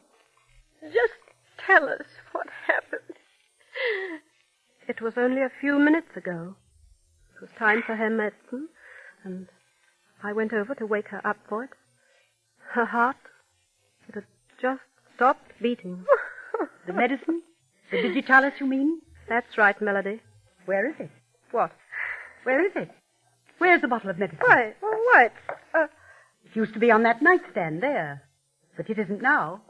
just 0.83 1.13
tell 1.65 1.89
us 1.89 2.01
what 2.01 2.01
happened. 2.01 2.12
It 4.89 5.01
was 5.01 5.15
only 5.17 5.43
a 5.43 5.51
few 5.61 5.79
minutes 5.79 6.17
ago. 6.17 6.57
It 7.37 7.41
was 7.41 7.51
time 7.59 7.83
for 7.83 7.97
her 7.97 8.11
medicine, 8.11 8.69
and 9.25 9.49
I 10.23 10.33
went 10.33 10.53
over 10.53 10.75
to 10.77 10.87
wake 10.87 11.09
her 11.09 11.25
up 11.27 11.39
for 11.49 11.65
it. 11.65 11.71
Her 12.73 12.85
heart, 12.85 13.17
it 14.09 14.15
had 14.15 14.25
just 14.61 14.83
stopped 15.15 15.53
beating. 15.61 16.05
The 16.87 16.93
medicine? 16.93 17.43
The 17.93 18.03
digitalis, 18.03 18.55
you 18.59 18.67
mean? 18.67 19.01
That's 19.29 19.57
right, 19.57 19.81
Melody. 19.81 20.21
Where 20.67 20.89
is 20.89 20.97
it? 20.99 21.11
What? 21.53 21.71
Where 22.43 22.65
is 22.65 22.73
it? 22.75 22.91
Where's 23.59 23.81
the 23.83 23.89
bottle 23.89 24.11
of 24.11 24.19
medicine? 24.19 24.41
Why? 24.45 24.75
Oh, 24.83 25.11
why? 25.13 25.25
It's, 25.27 25.59
uh, 25.75 25.87
It 26.45 26.57
used 26.57 26.75
to 26.75 26.81
be 26.81 26.91
on 26.91 27.05
that 27.05 27.23
nightstand 27.23 27.83
there. 27.83 28.23
But 28.77 28.91
it 28.91 28.99
isn't 28.99 29.23
now. 29.23 29.63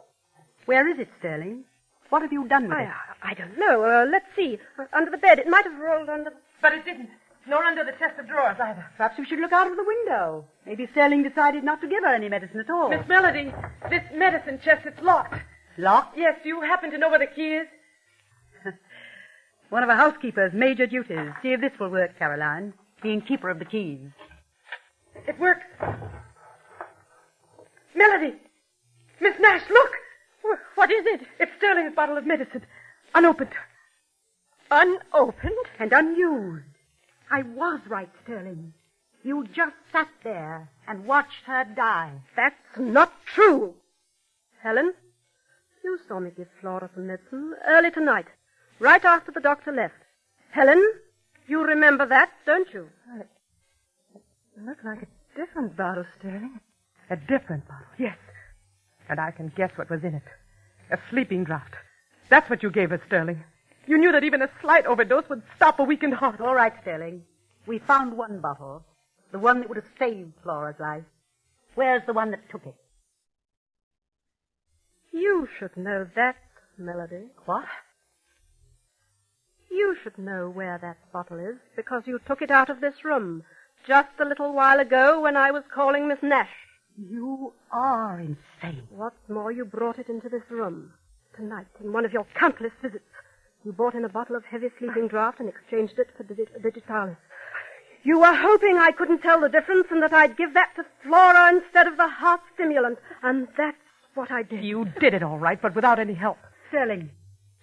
Where 0.65 0.89
is 0.89 0.99
it, 0.99 1.09
Sterling? 1.19 1.65
What 2.13 2.21
have 2.21 2.31
you 2.31 2.47
done 2.47 2.65
with 2.65 2.77
I, 2.77 2.83
it? 2.83 2.91
I 3.23 3.33
don't 3.33 3.59
know. 3.59 3.85
Uh, 3.85 4.05
let's 4.05 4.27
see. 4.37 4.59
Uh, 4.79 4.85
under 4.93 5.11
the 5.11 5.17
bed. 5.17 5.39
It 5.39 5.49
might 5.49 5.65
have 5.65 5.81
rolled 5.81 6.11
under. 6.11 6.31
But 6.61 6.75
it 6.75 6.85
didn't. 6.85 7.09
Nor 7.49 7.65
under 7.65 7.85
the 7.85 7.93
chest 7.93 8.19
of 8.19 8.29
drawers 8.29 8.59
either. 8.61 8.85
Perhaps 8.99 9.19
we 9.19 9.25
should 9.25 9.39
look 9.39 9.53
out 9.53 9.67
of 9.67 9.79
the 9.79 9.83
window. 9.83 10.45
Maybe 10.67 10.87
Sterling 10.93 11.23
decided 11.23 11.65
not 11.65 11.81
to 11.81 11.89
give 11.89 12.05
her 12.05 12.15
any 12.15 12.29
medicine 12.29 12.61
at 12.61 12.69
all. 12.69 12.91
Miss 12.91 13.09
Melody, 13.09 13.51
this 13.89 14.03
medicine 14.15 14.61
chest, 14.63 14.85
it's 14.85 15.01
locked. 15.01 15.41
Locked? 15.79 16.19
Yes, 16.19 16.39
do 16.43 16.51
you 16.51 16.61
happen 16.61 16.91
to 16.91 16.99
know 16.99 17.09
where 17.09 17.19
the 17.19 17.27
key 17.35 17.55
is? 17.55 17.67
One 19.71 19.83
of 19.83 19.89
a 19.89 19.97
housekeeper's 19.97 20.53
major 20.53 20.87
duties. 20.87 21.31
See 21.43 21.55
if 21.55 21.63
this 21.63 21.73
will 21.81 21.89
work, 21.89 22.19
Caroline. 22.19 22.75
Being 23.03 23.23
keeper 23.23 23.49
of 23.49 23.59
the 23.59 23.65
keys. 23.65 24.11
It 25.27 25.39
works. 25.39 25.65
Melody! 27.95 28.35
Miss 29.19 29.35
Nash, 29.41 29.63
look! 29.71 29.93
Wh- 30.53 30.79
What 30.79 30.91
is 30.91 31.05
it? 31.07 31.21
It's 31.39 31.53
Sterling's 31.59 31.95
bottle 31.95 32.17
of 32.17 32.27
medicine. 32.27 32.65
Unopened. 33.15 33.51
Unopened? 34.71 35.67
And 35.79 35.93
unused. 35.93 36.65
I 37.31 37.43
was 37.43 37.81
right, 37.89 38.09
Sterling. 38.25 38.73
You 39.25 39.47
just 39.55 39.75
sat 39.93 40.09
there 40.25 40.69
and 40.89 41.07
watched 41.07 41.45
her 41.47 41.65
die. 41.65 42.11
That's 42.37 42.57
not 42.79 43.13
true. 43.27 43.75
Helen, 44.63 44.93
you 45.85 45.99
saw 46.09 46.19
me 46.21 46.31
give 46.37 46.49
Flora 46.61 46.91
some 46.95 47.07
medicine 47.07 47.55
early 47.67 47.91
tonight, 47.91 48.27
right 48.81 49.05
after 49.05 49.31
the 49.33 49.41
doctor 49.41 49.73
left. 49.73 49.95
Helen, 50.51 50.83
you 51.47 51.63
remember 51.65 52.07
that, 52.07 52.31
don't 52.47 52.73
you? 52.73 52.89
Look 54.65 54.79
like 54.85 55.03
a 55.03 55.07
different 55.39 55.77
bottle, 55.77 56.05
Sterling. 56.19 56.61
A 57.11 57.17
different 57.17 57.67
bottle, 57.67 57.87
yes. 57.99 58.17
And 59.09 59.19
I 59.21 59.31
can 59.31 59.53
guess 59.57 59.71
what 59.77 59.91
was 59.91 60.03
in 60.05 60.15
it. 60.15 60.23
A 60.93 60.99
sleeping 61.11 61.45
draught. 61.45 61.73
That's 62.29 62.49
what 62.51 62.63
you 62.63 62.71
gave 62.71 62.91
her, 62.91 63.01
Sterling. 63.07 63.43
You 63.87 63.99
knew 63.99 64.13
that 64.13 64.25
even 64.25 64.43
a 64.43 64.51
slight 64.61 64.87
overdose 64.87 65.29
would 65.29 65.43
stop 65.57 65.81
a 65.81 65.85
weakened 65.85 66.15
heart. 66.15 66.41
All 66.41 66.55
right, 66.55 66.73
Sterling. 66.83 67.23
We 67.67 67.79
found 67.79 68.17
one 68.17 68.41
bottle. 68.41 68.85
The 69.33 69.39
one 69.39 69.61
that 69.61 69.69
would 69.69 69.79
have 69.79 69.99
saved 69.99 70.35
Flora's 70.43 70.79
life. 70.79 71.05
Where's 71.75 72.03
the 72.07 72.13
one 72.13 72.31
that 72.33 72.51
took 72.51 72.67
it? 72.67 72.75
You 75.13 75.49
should 75.59 75.77
know 75.77 76.07
that, 76.15 76.37
Melody. 76.77 77.29
What? 77.47 77.65
You 79.71 79.97
should 80.03 80.19
know 80.19 80.51
where 80.51 80.79
that 80.79 80.99
bottle 81.13 81.39
is 81.39 81.57
because 81.75 82.03
you 82.07 82.21
took 82.27 82.43
it 82.43 82.51
out 82.51 82.69
of 82.69 82.81
this 82.81 83.05
room 83.05 83.45
just 83.87 84.21
a 84.21 84.25
little 84.27 84.53
while 84.53 84.79
ago 84.81 85.21
when 85.21 85.37
I 85.37 85.51
was 85.51 85.65
calling 85.75 86.09
Miss 86.09 86.23
Nash. 86.23 86.51
You 86.97 87.53
are 87.73 88.21
insane. 88.21 88.83
What's 88.91 89.29
more, 89.29 89.51
you 89.51 89.65
brought 89.65 89.99
it 89.99 90.09
into 90.09 90.29
this 90.29 90.43
room 90.51 90.93
tonight 91.37 91.67
in 91.83 91.93
one 91.93 92.05
of 92.05 92.13
your 92.13 92.27
countless 92.39 92.73
visits. 92.83 93.05
You 93.65 93.73
brought 93.73 93.95
in 93.95 94.05
a 94.05 94.09
bottle 94.09 94.37
of 94.37 94.45
heavy 94.45 94.69
sleeping 94.79 95.09
draught 95.09 95.41
and 95.41 95.49
exchanged 95.49 95.95
it 95.99 96.09
for 96.17 96.25
digi- 96.25 96.63
digitalis. 96.63 97.17
You 98.05 98.19
were 98.19 98.35
hoping 98.35 98.77
I 98.79 98.91
couldn't 98.91 99.21
tell 99.23 99.41
the 99.41 99.49
difference 99.49 99.87
and 99.91 100.03
that 100.03 100.13
I'd 100.13 100.37
give 100.37 100.55
that 100.55 100.71
to 100.77 100.85
Flora 101.05 101.51
instead 101.55 101.87
of 101.87 101.97
the 101.97 102.09
heart 102.09 102.41
stimulant. 102.55 102.99
And 103.23 103.47
that's 103.57 103.77
what 104.15 104.31
I 104.31 104.43
did. 104.43 104.65
You 104.65 104.87
did 105.01 105.15
it 105.15 105.23
all 105.23 105.39
right, 105.39 105.61
but 105.63 105.75
without 105.75 105.99
any 106.01 106.15
help. 106.15 106.39
Sterling, 106.69 107.11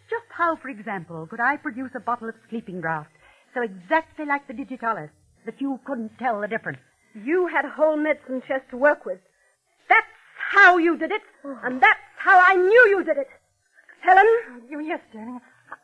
just 0.09 0.25
how, 0.29 0.55
for 0.55 0.69
example, 0.69 1.27
could 1.27 1.41
I 1.41 1.57
produce 1.57 1.91
a 1.93 1.99
bottle 1.99 2.29
of 2.29 2.35
sleeping 2.49 2.81
draught 2.81 3.07
so 3.53 3.61
exactly 3.61 4.25
like 4.25 4.47
the 4.47 4.53
digitalis 4.53 5.09
that 5.45 5.59
you 5.59 5.79
couldn't 5.85 6.17
tell 6.17 6.39
the 6.39 6.47
difference? 6.47 6.79
You 7.23 7.47
had 7.47 7.65
a 7.65 7.69
whole 7.69 7.97
medicine 7.97 8.41
chest 8.47 8.65
to 8.71 8.77
work 8.77 9.05
with. 9.05 9.19
That's 9.88 10.08
how 10.51 10.77
you 10.77 10.97
did 10.97 11.12
it, 11.12 11.21
oh. 11.45 11.58
and 11.63 11.82
that's 11.82 11.99
how 12.17 12.39
I 12.39 12.55
knew 12.55 12.88
you 12.89 13.03
did 13.03 13.17
it. 13.17 13.27
Helen? 14.01 14.25
You, 14.69 14.79
yes, 14.79 15.01
darling. 15.13 15.39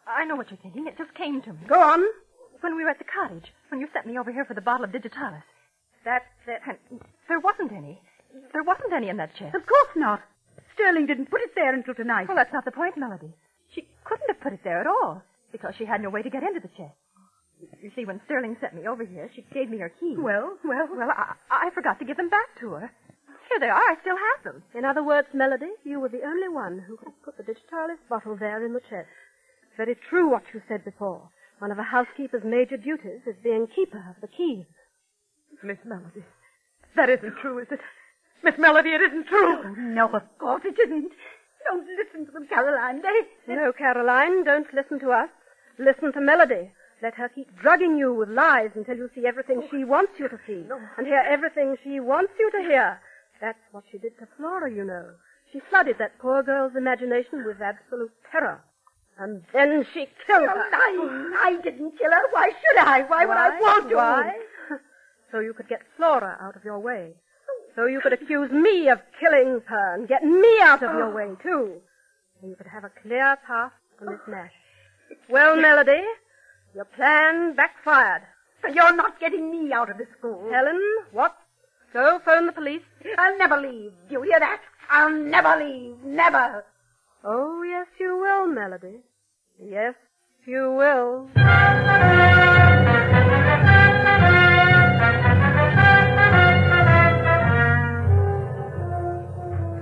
I 0.08 0.22
I 0.22 0.26
know 0.26 0.36
what 0.36 0.50
you're 0.50 0.60
thinking. 0.62 0.88
It 0.88 0.98
just 0.98 1.14
came 1.14 1.42
to 1.42 1.54
me. 1.54 1.60
Go 1.68 1.82
on. 1.82 2.04
When 2.62 2.76
we 2.76 2.84
were 2.84 2.90
at 2.90 3.00
the 3.00 3.06
cottage, 3.06 3.52
when 3.70 3.82
you 3.82 3.88
sent 3.94 4.08
me 4.08 4.18
over 4.18 4.32
here 4.32 4.46
for 4.46 4.54
the 4.54 4.62
bottle 4.62 4.86
of 4.86 4.92
digitalis. 4.92 5.44
That's 6.04 6.26
it. 6.48 6.62
And 6.68 7.02
there 7.28 7.40
wasn't 7.40 7.72
any. 7.72 8.02
There 8.54 8.64
wasn't 8.64 8.94
any 8.94 9.10
in 9.10 9.18
that 9.18 9.36
chest. 9.36 9.56
Of 9.56 9.66
course 9.66 9.90
not. 9.96 10.22
Sterling 10.74 11.06
didn't 11.06 11.30
put 11.30 11.42
it 11.42 11.52
there 11.56 11.74
until 11.74 11.94
tonight. 11.94 12.28
Well, 12.28 12.38
that's 12.38 12.54
not 12.54 12.66
the 12.66 12.72
point, 12.72 12.98
Melody. 12.98 13.34
She 13.74 13.88
couldn't 14.04 14.28
have 14.28 14.40
put 14.40 14.54
it 14.54 14.64
there 14.64 14.80
at 14.80 14.88
all 14.88 15.22
because 15.52 15.74
she 15.78 15.86
had 15.86 16.02
no 16.02 16.10
way 16.10 16.22
to 16.22 16.30
get 16.30 16.44
into 16.44 16.60
the 16.60 16.70
chest. 16.70 16.96
You 17.82 17.92
see, 17.96 18.06
when 18.06 18.22
Sterling 18.26 18.58
sent 18.60 18.76
me 18.76 18.88
over 18.88 19.04
here, 19.06 19.30
she 19.36 19.46
gave 19.54 19.70
me 19.70 19.78
her 19.80 19.90
keys. 20.00 20.18
Well, 20.18 20.58
well, 20.64 20.88
well, 20.96 21.10
I, 21.12 21.36
I 21.50 21.70
forgot 21.74 22.00
to 22.00 22.06
give 22.06 22.18
them 22.18 22.30
back 22.30 22.60
to 22.60 22.72
her. 22.72 22.92
Here 23.50 23.60
they 23.60 23.70
are. 23.70 23.78
I 23.78 23.96
still 24.02 24.18
have 24.18 24.44
them. 24.44 24.64
In 24.74 24.86
other 24.86 25.04
words, 25.04 25.28
Melody, 25.34 25.70
you 25.84 26.00
were 26.00 26.10
the 26.10 26.26
only 26.26 26.50
one 26.50 26.80
who 26.88 26.98
could 26.98 27.14
put 27.24 27.38
the 27.38 27.44
digitalis 27.44 28.00
bottle 28.10 28.36
there 28.36 28.66
in 28.66 28.74
the 28.74 28.80
chest. 28.80 29.10
It's 29.64 29.78
very 29.78 29.96
true 30.10 30.30
what 30.30 30.44
you 30.54 30.62
said 30.68 30.84
before. 30.84 31.30
One 31.60 31.72
of 31.72 31.80
a 31.80 31.84
housekeeper's 31.84 32.44
major 32.44 32.78
duties 32.78 33.22
is 33.26 33.36
being 33.44 33.68
keeper 33.68 34.04
of 34.10 34.20
the 34.22 34.28
keys. 34.28 34.66
Miss 35.64 35.78
Melody, 35.86 36.24
that 36.96 37.10
isn't 37.10 37.38
true, 37.42 37.60
is 37.60 37.68
it? 37.72 37.80
Miss 38.44 38.58
Melody, 38.58 38.90
it 38.90 39.02
isn't 39.02 39.28
true. 39.28 39.76
no, 39.78 40.08
of 40.10 40.24
course 40.38 40.62
it 40.66 40.78
isn't. 40.78 41.12
Don't 41.66 41.88
listen 41.98 42.26
to 42.26 42.32
them, 42.32 42.48
Caroline. 42.48 43.02
They... 43.02 43.56
No, 43.56 43.72
Caroline, 43.74 44.44
don't 44.44 44.72
listen 44.74 45.00
to 45.00 45.12
us. 45.12 45.30
Listen 45.80 46.14
to 46.14 46.22
Melody. 46.22 46.72
Let 47.02 47.16
her 47.16 47.30
keep 47.30 47.56
drugging 47.60 47.98
you 47.98 48.14
with 48.14 48.30
lies 48.30 48.72
until 48.76 48.96
you 48.98 49.10
see 49.14 49.26
everything 49.26 49.68
she 49.70 49.84
wants 49.84 50.14
you 50.18 50.30
to 50.30 50.40
see 50.48 50.66
and 50.98 51.06
hear 51.06 51.24
everything 51.28 51.76
she 51.84 52.00
wants 52.00 52.34
you 52.40 52.50
to 52.52 52.62
hear. 52.62 53.00
That's 53.42 53.60
what 53.72 53.84
she 53.92 53.98
did 53.98 54.18
to 54.20 54.28
Flora, 54.38 54.72
you 54.72 54.86
know. 54.86 55.12
She 55.52 55.60
flooded 55.70 55.98
that 56.00 56.18
poor 56.20 56.42
girl's 56.42 56.76
imagination 56.76 57.46
with 57.46 57.62
absolute 57.62 58.12
terror. 58.32 58.64
And 59.18 59.44
then 59.54 59.86
she 59.94 60.08
killed 60.26 60.50
her. 60.50 60.70
I, 60.74 61.42
I 61.44 61.62
didn't 61.62 61.98
kill 61.98 62.12
her. 62.12 62.24
Why 62.32 62.50
should 62.50 62.78
I? 62.78 63.04
Why, 63.04 63.26
would 63.26 63.38
I 63.38 63.60
want 63.60 63.90
to? 63.90 63.96
Why? 63.96 64.38
so 65.32 65.40
you 65.40 65.54
could 65.54 65.70
get 65.70 65.82
Flora 65.96 66.38
out 66.42 66.56
of 66.56 66.64
your 66.64 66.80
way. 66.80 67.14
So 67.76 67.86
you 67.86 68.00
could 68.02 68.14
accuse 68.14 68.52
me 68.52 68.90
of 68.90 69.02
killing 69.20 69.62
her 69.68 69.94
and 69.96 70.08
get 70.08 70.24
me 70.24 70.60
out 70.62 70.82
of 70.82 70.92
your 70.96 71.14
way, 71.14 71.36
too. 71.44 71.82
And 72.42 72.50
you 72.50 72.56
could 72.56 72.68
have 72.68 72.86
a 72.86 72.92
clear 73.02 73.38
path 73.46 73.72
to 74.00 74.06
Miss 74.06 74.20
Nash. 74.28 74.52
Well, 75.30 75.56
Melody, 75.58 76.02
your 76.76 76.86
plan 76.86 77.56
backfired. 77.56 78.24
You're 78.74 78.96
not 78.96 79.20
getting 79.20 79.50
me 79.50 79.72
out 79.72 79.90
of 79.90 79.98
the 79.98 80.06
school. 80.18 80.50
Helen, 80.52 80.82
what? 81.14 81.34
Go 81.94 82.20
phone 82.26 82.48
the 82.48 82.52
police. 82.52 82.82
I'll 83.18 83.38
never 83.38 83.56
leave. 83.56 83.94
Do 84.10 84.16
you 84.16 84.22
hear 84.24 84.40
that? 84.40 84.60
I'll 84.90 85.10
never 85.10 85.56
leave. 85.58 85.96
Never. 86.04 86.66
Oh, 87.24 87.64
yes, 87.64 87.88
you 87.98 88.18
will, 88.18 88.48
Melody. 88.48 88.98
Yes, 89.58 89.94
you 90.46 90.74
will. 90.78 91.30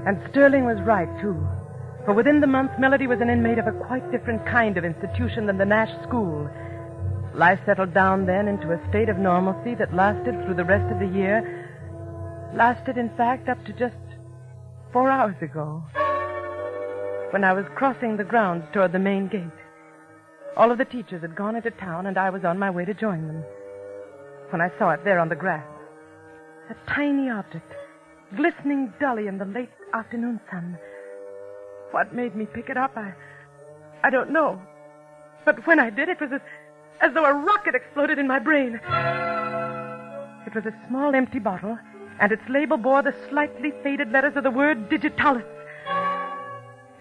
And 0.06 0.22
Sterling 0.30 0.66
was 0.66 0.78
right, 0.86 1.10
too. 1.22 1.36
For 2.06 2.14
within 2.14 2.42
the 2.42 2.48
month, 2.48 2.72
Melody 2.78 3.08
was 3.08 3.22
an 3.22 3.30
inmate 3.30 3.58
of 3.58 3.66
a 3.66 3.72
quite 3.72 4.12
different 4.12 4.46
kind 4.46 4.78
of 4.78 4.84
institution 4.84 5.48
than 5.48 5.58
the 5.58 5.66
Nash 5.66 5.92
School. 6.04 6.50
Life 7.36 7.60
settled 7.66 7.94
down 7.96 8.28
then 8.28 8.48
into 8.48 8.72
a 8.72 8.90
state 8.90 9.10
of 9.10 9.18
normalcy 9.18 9.74
that 9.76 9.94
lasted 9.94 10.36
through 10.46 10.54
the 10.54 10.64
rest 10.64 10.92
of 10.94 11.00
the 11.00 11.18
year. 11.18 11.70
Lasted, 12.54 12.98
in 12.98 13.10
fact, 13.18 13.50
up 13.50 13.64
to 13.66 13.74
just 13.74 13.96
four 14.92 15.10
hours 15.10 15.36
ago. 15.42 15.82
When 17.32 17.44
I 17.44 17.54
was 17.54 17.66
crossing 17.74 18.18
the 18.18 18.24
grounds 18.24 18.66
toward 18.72 18.92
the 18.92 19.00
main 19.00 19.28
gate. 19.28 19.42
All 20.56 20.72
of 20.72 20.78
the 20.78 20.86
teachers 20.86 21.22
had 21.22 21.36
gone 21.36 21.56
into 21.56 21.72
town, 21.72 22.06
and 22.06 22.20
I 22.20 22.30
was 22.30 22.46
on 22.46 22.60
my 22.60 22.70
way 22.70 22.86
to 22.86 22.94
join 22.94 23.26
them. 23.26 23.44
When 24.52 24.62
I 24.62 24.70
saw 24.78 24.92
it 24.92 25.04
there 25.04 25.18
on 25.18 25.30
the 25.30 25.36
grass. 25.36 25.66
A 26.70 26.76
tiny 26.94 27.32
object, 27.32 27.74
glistening 28.36 28.94
dully 29.00 29.26
in 29.26 29.40
the 29.40 29.46
late 29.46 29.72
afternoon 29.94 30.40
sun. 30.52 30.78
What 31.90 32.14
made 32.14 32.36
me 32.36 32.46
pick 32.46 32.70
it 32.70 32.78
up, 32.78 32.96
I, 32.96 33.14
I 34.04 34.12
don't 34.12 34.30
know. 34.30 34.62
But 35.46 35.66
when 35.66 35.80
I 35.80 35.90
did, 35.90 36.08
it 36.08 36.22
was 36.22 36.32
as, 36.32 36.42
as 37.04 37.14
though 37.14 37.26
a 37.26 37.34
rocket 37.34 37.76
exploded 37.76 38.18
in 38.18 38.28
my 38.28 38.40
brain. 38.40 38.80
It 40.48 40.56
was 40.56 40.66
a 40.66 40.74
small 40.88 41.14
empty 41.14 41.40
bottle, 41.40 41.78
and 42.20 42.32
its 42.32 42.42
label 42.50 42.78
bore 42.78 43.04
the 43.04 43.14
slightly 43.30 43.72
faded 43.84 44.12
letters 44.12 44.38
of 44.38 44.44
the 44.44 44.52
word 44.52 44.90
digitalis. 44.90 45.44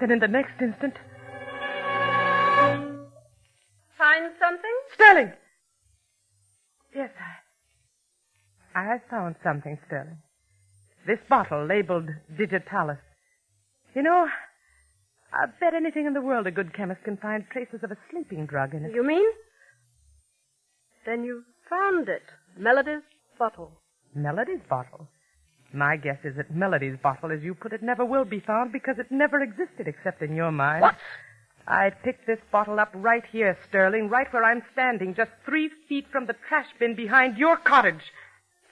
Then 0.01 0.11
in 0.11 0.19
the 0.19 0.29
next 0.29 0.61
instant, 0.61 0.95
Find 3.97 4.33
something? 4.41 4.77
Sterling! 4.95 5.33
Yes, 6.93 7.11
I. 8.75 8.95
I 8.95 9.01
found 9.09 9.37
something, 9.45 9.79
Sterling. 9.87 10.19
This 11.07 11.21
bottle 11.29 11.65
labeled 11.65 12.09
digitalis. 12.37 12.99
You 13.95 14.03
know, 14.03 14.27
I 15.33 15.47
bet 15.61 15.75
anything 15.75 16.07
in 16.07 16.15
the 16.15 16.21
world 16.21 16.49
a 16.49 16.51
good 16.51 16.75
chemist 16.75 17.05
can 17.05 17.17
find 17.17 17.45
traces 17.53 17.85
of 17.85 17.93
a 17.93 17.97
sleeping 18.11 18.47
drug 18.47 18.75
in 18.75 18.85
it. 18.85 18.93
You 18.93 19.05
mean? 19.05 19.29
Then 21.05 21.25
you 21.25 21.45
found 21.69 22.09
it. 22.09 22.23
Melody's 22.57 23.03
bottle. 23.39 23.73
Melody's 24.15 24.61
bottle. 24.69 25.09
My 25.73 25.97
guess 25.97 26.19
is 26.25 26.37
that 26.37 26.55
Melody's 26.55 26.99
bottle, 27.03 27.33
as 27.33 27.43
you 27.43 27.55
put 27.55 27.73
it, 27.73 27.83
never 27.83 28.05
will 28.05 28.27
be 28.27 28.41
found 28.41 28.73
because 28.73 28.99
it 28.99 29.11
never 29.11 29.41
existed 29.41 29.89
except 29.89 30.21
in 30.21 30.37
your 30.37 30.53
mind. 30.53 30.83
What? 30.83 30.97
I 31.67 31.91
picked 31.91 32.27
this 32.27 32.41
bottle 32.51 32.79
up 32.79 32.91
right 32.95 33.25
here, 33.31 33.57
Sterling, 33.69 34.09
right 34.09 34.31
where 34.33 34.45
I'm 34.45 34.63
standing, 34.73 35.15
just 35.15 35.31
three 35.47 35.71
feet 35.89 36.07
from 36.11 36.27
the 36.27 36.35
trash 36.49 36.67
bin 36.79 36.95
behind 36.95 37.39
your 37.39 37.57
cottage. 37.57 38.13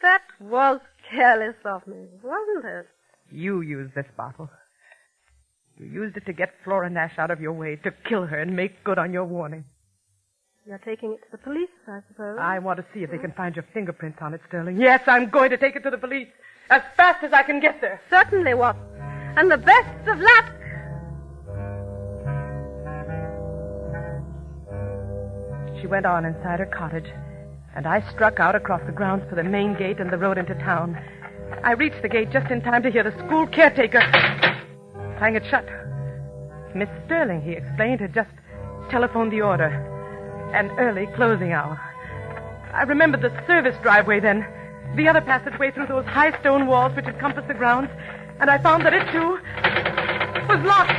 That 0.03 0.23
was 0.41 0.81
careless 1.11 1.57
of 1.65 1.87
me, 1.87 2.09
wasn't 2.23 2.65
it? 2.65 2.87
You 3.31 3.61
used 3.61 3.95
this 3.95 4.09
bottle. 4.17 4.51
You 5.79 5.87
used 5.87 6.17
it 6.17 6.27
to 6.27 6.33
get 6.33 6.55
Flora 6.65 6.91
Nash 6.91 7.19
out 7.19 7.31
of 7.31 7.41
your 7.41 7.53
way, 7.53 7.77
to 7.77 7.91
kill 7.91 8.27
her 8.27 8.39
and 8.39 8.57
make 8.57 8.85
good 8.85 8.99
on 8.99 9.13
your 9.13 9.25
warning. 9.25 9.65
You're 10.67 10.79
taking 10.79 11.13
it 11.13 11.23
to 11.25 11.31
the 11.33 11.39
police, 11.39 11.71
I 11.89 12.01
suppose. 12.09 12.39
I 12.41 12.59
want 12.59 12.79
to 12.79 12.85
see 12.93 13.03
if 13.03 13.11
they 13.11 13.19
can 13.19 13.33
find 13.33 13.57
your 13.57 13.65
fingerprints 13.73 14.19
on 14.21 14.35
it, 14.35 14.41
Sterling. 14.47 14.81
Yes, 14.81 15.03
I'm 15.07 15.31
going 15.31 15.51
to 15.51 15.57
take 15.57 15.75
it 15.75 15.83
to 15.85 15.91
the 15.91 15.99
police 15.99 16.29
as 16.69 16.83
fast 16.97 17.25
as 17.25 17.33
I 17.33 17.43
can 17.43 17.61
get 17.61 17.81
there. 17.81 18.01
Certainly, 18.11 18.55
Watson. 18.55 18.85
And 19.37 19.51
the 19.51 19.57
best 19.57 20.09
of 20.09 20.21
luck. 20.21 20.53
She 25.81 25.87
went 25.87 26.05
on 26.05 26.27
inside 26.27 26.61
her 26.61 26.67
cottage, 26.67 27.11
and 27.75 27.87
I 27.87 28.03
struck 28.13 28.39
out 28.39 28.55
across 28.55 28.83
the 28.85 28.93
grounds 28.93 29.25
for 29.31 29.37
the 29.37 29.45
main 29.45 29.75
gate 29.75 29.99
and 29.99 30.11
the 30.11 30.19
road 30.19 30.37
into 30.37 30.55
town. 30.57 30.99
I 31.65 31.73
reached 31.73 32.03
the 32.03 32.09
gate 32.09 32.31
just 32.31 32.51
in 32.51 32.61
time 32.61 32.83
to 32.83 32.91
hear 32.91 33.03
the 33.03 33.17
school 33.27 33.47
caretaker 33.47 34.01
clang 35.21 35.37
it 35.37 35.45
shut. 35.51 35.69
Miss 36.75 36.89
Sterling, 37.07 37.43
he 37.43 37.53
explained, 37.53 38.01
had 38.01 38.15
just 38.15 38.31
telephoned 38.91 39.33
the 39.33 39.43
order. 39.43 40.00
An 40.53 40.71
early 40.79 41.07
closing 41.15 41.53
hour. 41.53 41.81
I 42.75 42.83
remembered 42.83 43.23
the 43.23 43.31
service 43.47 43.77
driveway 43.83 44.21
then, 44.21 44.47
the 44.97 45.09
other 45.09 45.21
passageway 45.21 45.71
through 45.71 45.87
those 45.87 46.05
high 46.07 46.39
stone 46.41 46.67
walls 46.67 46.95
which 46.97 47.07
encompass 47.07 47.45
the 47.47 47.55
grounds, 47.55 47.91
and 48.41 48.51
I 48.51 48.59
found 48.59 48.85
that 48.85 48.93
it, 48.93 49.07
too, 49.13 49.39
was 50.49 50.65
locked. 50.67 50.91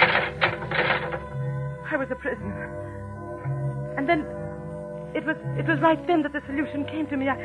I 1.91 1.97
was 1.97 2.09
a 2.09 2.15
prisoner. 2.15 3.93
And 3.97 4.07
then 4.07 4.21
it 5.13 5.25
was 5.25 5.35
it 5.57 5.67
was 5.67 5.79
right 5.81 5.99
then 6.07 6.21
that 6.23 6.31
the 6.31 6.41
solution 6.47 6.85
came 6.85 7.07
to 7.07 7.17
me. 7.17 7.27
I, 7.27 7.35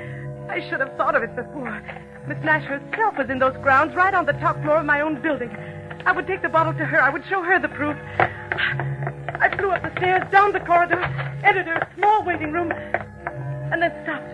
I 0.48 0.60
should 0.70 0.78
have 0.78 0.96
thought 0.96 1.16
of 1.16 1.24
it 1.24 1.34
before. 1.34 1.82
Miss 2.28 2.38
Nash 2.44 2.64
herself 2.64 3.18
was 3.18 3.28
in 3.28 3.40
those 3.40 3.56
grounds, 3.56 3.94
right 3.96 4.14
on 4.14 4.26
the 4.26 4.32
top 4.34 4.62
floor 4.62 4.78
of 4.78 4.86
my 4.86 5.00
own 5.00 5.20
building. 5.20 5.50
I 6.06 6.12
would 6.12 6.28
take 6.28 6.42
the 6.42 6.48
bottle 6.48 6.72
to 6.74 6.84
her. 6.84 7.02
I 7.02 7.10
would 7.10 7.24
show 7.28 7.42
her 7.42 7.58
the 7.58 7.68
proof. 7.68 7.96
I 9.38 9.54
flew 9.58 9.70
up 9.70 9.82
the 9.82 9.90
stairs, 9.98 10.22
down 10.30 10.52
the 10.52 10.60
corridor, 10.60 11.02
her 11.42 11.88
small 11.96 12.24
waiting 12.24 12.52
room, 12.52 12.70
and 12.72 13.82
then 13.82 13.92
stopped. 14.02 14.32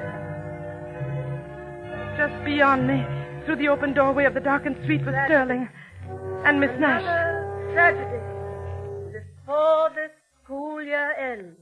Just 2.16 2.44
beyond 2.44 2.86
me, 2.86 3.04
through 3.44 3.56
the 3.56 3.68
open 3.68 3.94
doorway 3.94 4.24
of 4.24 4.34
the 4.34 4.40
darkened 4.40 4.76
street 4.84 5.04
was 5.04 5.14
Sterling 5.26 5.68
and 6.44 6.60
Miss 6.60 6.70
Nash. 6.78 7.02
Tragedy 7.72 8.32
before 9.52 9.90
this 9.94 10.10
school 10.42 10.82
year 10.82 11.12
ends. 11.18 11.58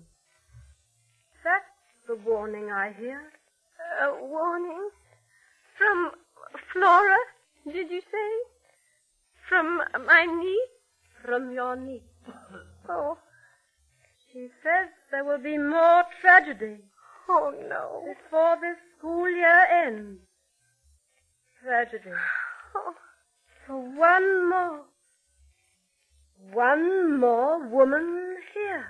That's 1.45 1.65
the 2.07 2.17
warning 2.17 2.71
I 2.71 2.93
hear. 2.99 3.21
A 4.03 4.25
warning? 4.25 4.91
From 5.79 6.11
Flora, 6.73 7.17
did 7.65 7.91
you 7.91 8.01
say? 8.01 8.31
From 9.49 9.81
my 10.07 10.27
niece? 10.27 11.25
From 11.25 11.53
your 11.53 11.77
niece. 11.77 12.03
Oh. 12.89 13.17
She 14.33 14.49
says 14.63 14.89
there 15.11 15.25
will 15.25 15.39
be 15.43 15.59
more 15.59 16.05
tragedy. 16.21 16.77
Oh, 17.29 17.53
no. 17.69 18.05
Before 18.07 18.57
this 18.61 18.77
school 18.97 19.29
year 19.29 19.67
ends. 19.87 20.21
Tragedy. 21.63 22.11
Oh. 22.75 22.95
For 23.67 23.77
one 23.77 24.49
more. 24.49 24.81
One 26.53 27.21
more 27.21 27.69
woman 27.69 28.37
here. 28.55 28.87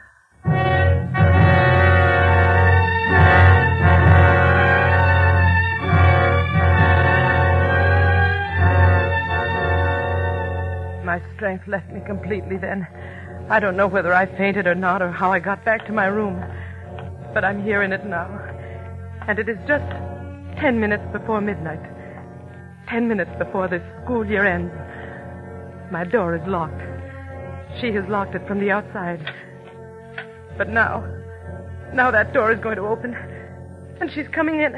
My 11.04 11.20
strength 11.34 11.66
left 11.66 11.90
me 11.90 12.00
completely 12.06 12.56
then. 12.56 12.86
I 13.50 13.58
don't 13.58 13.76
know 13.76 13.88
whether 13.88 14.14
I 14.14 14.26
fainted 14.26 14.68
or 14.68 14.76
not 14.76 15.02
or 15.02 15.10
how 15.10 15.32
I 15.32 15.40
got 15.40 15.64
back 15.64 15.84
to 15.86 15.92
my 15.92 16.06
room. 16.06 16.40
But 17.34 17.44
I'm 17.44 17.64
here 17.64 17.82
in 17.82 17.92
it 17.92 18.06
now. 18.06 18.28
And 19.26 19.40
it 19.40 19.48
is 19.48 19.58
just 19.66 19.90
ten 20.60 20.78
minutes 20.78 21.02
before 21.10 21.40
midnight. 21.40 21.82
Ten 22.88 23.08
minutes 23.08 23.32
before 23.38 23.66
this 23.66 23.82
school 24.04 24.24
year 24.24 24.46
ends. 24.46 24.72
My 25.90 26.04
door 26.04 26.36
is 26.36 26.46
locked. 26.46 26.80
She 27.80 27.90
has 27.92 28.08
locked 28.08 28.36
it 28.36 28.46
from 28.46 28.60
the 28.60 28.70
outside. 28.70 29.20
But 30.56 30.68
now, 30.68 31.04
now 31.92 32.12
that 32.12 32.32
door 32.32 32.52
is 32.52 32.60
going 32.60 32.76
to 32.76 32.86
open. 32.86 33.16
And 34.00 34.12
she's 34.12 34.28
coming 34.28 34.60
in. 34.60 34.74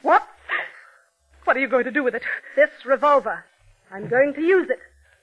What? 0.00 0.26
What 1.44 1.54
are 1.54 1.60
you 1.60 1.68
going 1.68 1.84
to 1.84 1.90
do 1.90 2.02
with 2.02 2.14
it? 2.14 2.22
This 2.56 2.70
revolver. 2.86 3.44
I'm 3.90 4.08
going 4.08 4.34
to 4.34 4.40
use 4.40 4.68
it 4.70 4.80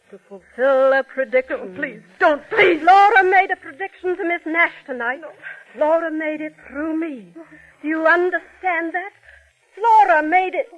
to 0.09 0.19
fulfill 0.29 0.93
a 0.93 1.03
prediction. 1.03 1.57
Oh, 1.59 1.75
please, 1.75 2.01
don't, 2.19 2.47
please. 2.49 2.81
Laura 2.81 3.23
made 3.23 3.51
a 3.51 3.55
prediction 3.55 4.15
to 4.17 4.23
Miss 4.23 4.41
Nash 4.45 4.73
tonight. 4.85 5.21
No. 5.21 5.31
Laura 5.77 6.11
made 6.11 6.41
it 6.41 6.55
through 6.67 6.97
me. 6.97 7.33
Do 7.81 7.87
you 7.87 8.07
understand 8.07 8.93
that? 8.93 9.11
Laura 9.77 10.23
made 10.23 10.53
it. 10.53 10.69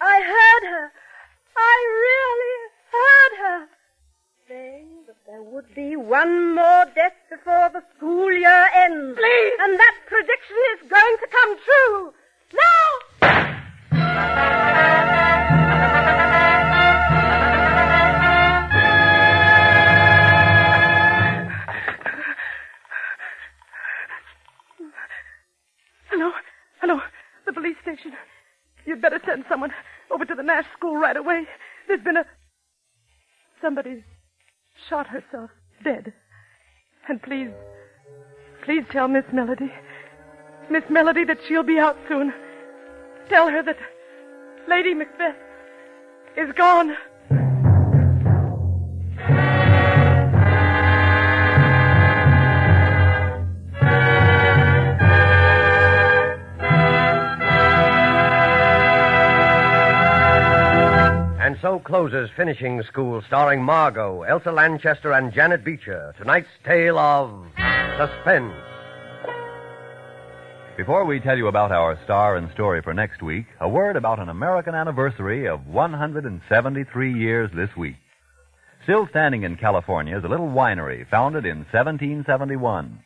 I 0.00 0.20
heard 0.20 0.68
her. 0.70 0.92
I 1.56 1.76
really 2.02 2.70
heard 2.92 3.38
her 3.42 3.68
saying 4.48 5.04
that 5.06 5.16
there 5.26 5.42
would 5.42 5.74
be 5.74 5.96
one 5.96 6.54
more 6.54 6.84
death 6.94 7.14
before 7.30 7.70
the 7.72 7.82
school 7.96 8.30
year 8.30 8.66
ends. 8.74 9.18
Please. 9.18 9.52
And 9.60 9.78
that 9.78 9.94
prediction 10.06 10.56
is 10.74 10.90
going 10.90 11.16
to 11.20 11.26
come 11.30 11.56
true. 11.64 12.12
Now! 13.22 15.11
Hello? 26.22 26.34
Hello? 26.80 27.00
The 27.46 27.52
police 27.52 27.74
station. 27.82 28.12
You'd 28.86 29.02
better 29.02 29.20
send 29.26 29.44
someone 29.48 29.72
over 30.08 30.24
to 30.24 30.36
the 30.36 30.42
Nash 30.44 30.66
school 30.78 30.96
right 30.96 31.16
away. 31.16 31.48
There's 31.88 32.00
been 32.00 32.16
a. 32.16 32.24
Somebody's 33.60 34.04
shot 34.88 35.08
herself 35.08 35.50
dead. 35.82 36.12
And 37.08 37.20
please, 37.20 37.50
please 38.64 38.84
tell 38.92 39.08
Miss 39.08 39.24
Melody, 39.32 39.72
Miss 40.70 40.84
Melody 40.88 41.24
that 41.24 41.38
she'll 41.48 41.64
be 41.64 41.80
out 41.80 41.96
soon. 42.06 42.32
Tell 43.28 43.48
her 43.48 43.64
that 43.64 43.78
Lady 44.68 44.94
Macbeth 44.94 45.34
is 46.36 46.52
gone. 46.56 46.94
So 61.62 61.78
closes 61.78 62.28
Finishing 62.36 62.82
School, 62.82 63.22
starring 63.28 63.62
Margo, 63.62 64.22
Elsa 64.22 64.50
Lanchester, 64.50 65.12
and 65.12 65.32
Janet 65.32 65.64
Beecher. 65.64 66.12
Tonight's 66.18 66.48
tale 66.64 66.98
of 66.98 67.46
suspense. 67.96 68.52
Before 70.76 71.04
we 71.04 71.20
tell 71.20 71.38
you 71.38 71.46
about 71.46 71.70
our 71.70 71.96
star 72.02 72.34
and 72.34 72.50
story 72.50 72.82
for 72.82 72.92
next 72.92 73.22
week, 73.22 73.46
a 73.60 73.68
word 73.68 73.94
about 73.94 74.18
an 74.18 74.28
American 74.28 74.74
anniversary 74.74 75.46
of 75.46 75.64
173 75.68 77.14
years 77.14 77.48
this 77.54 77.70
week. 77.76 77.94
Still 78.82 79.06
standing 79.06 79.44
in 79.44 79.54
California 79.54 80.18
is 80.18 80.24
a 80.24 80.28
little 80.28 80.48
winery 80.48 81.08
founded 81.08 81.46
in 81.46 81.58
1771. 81.58 82.98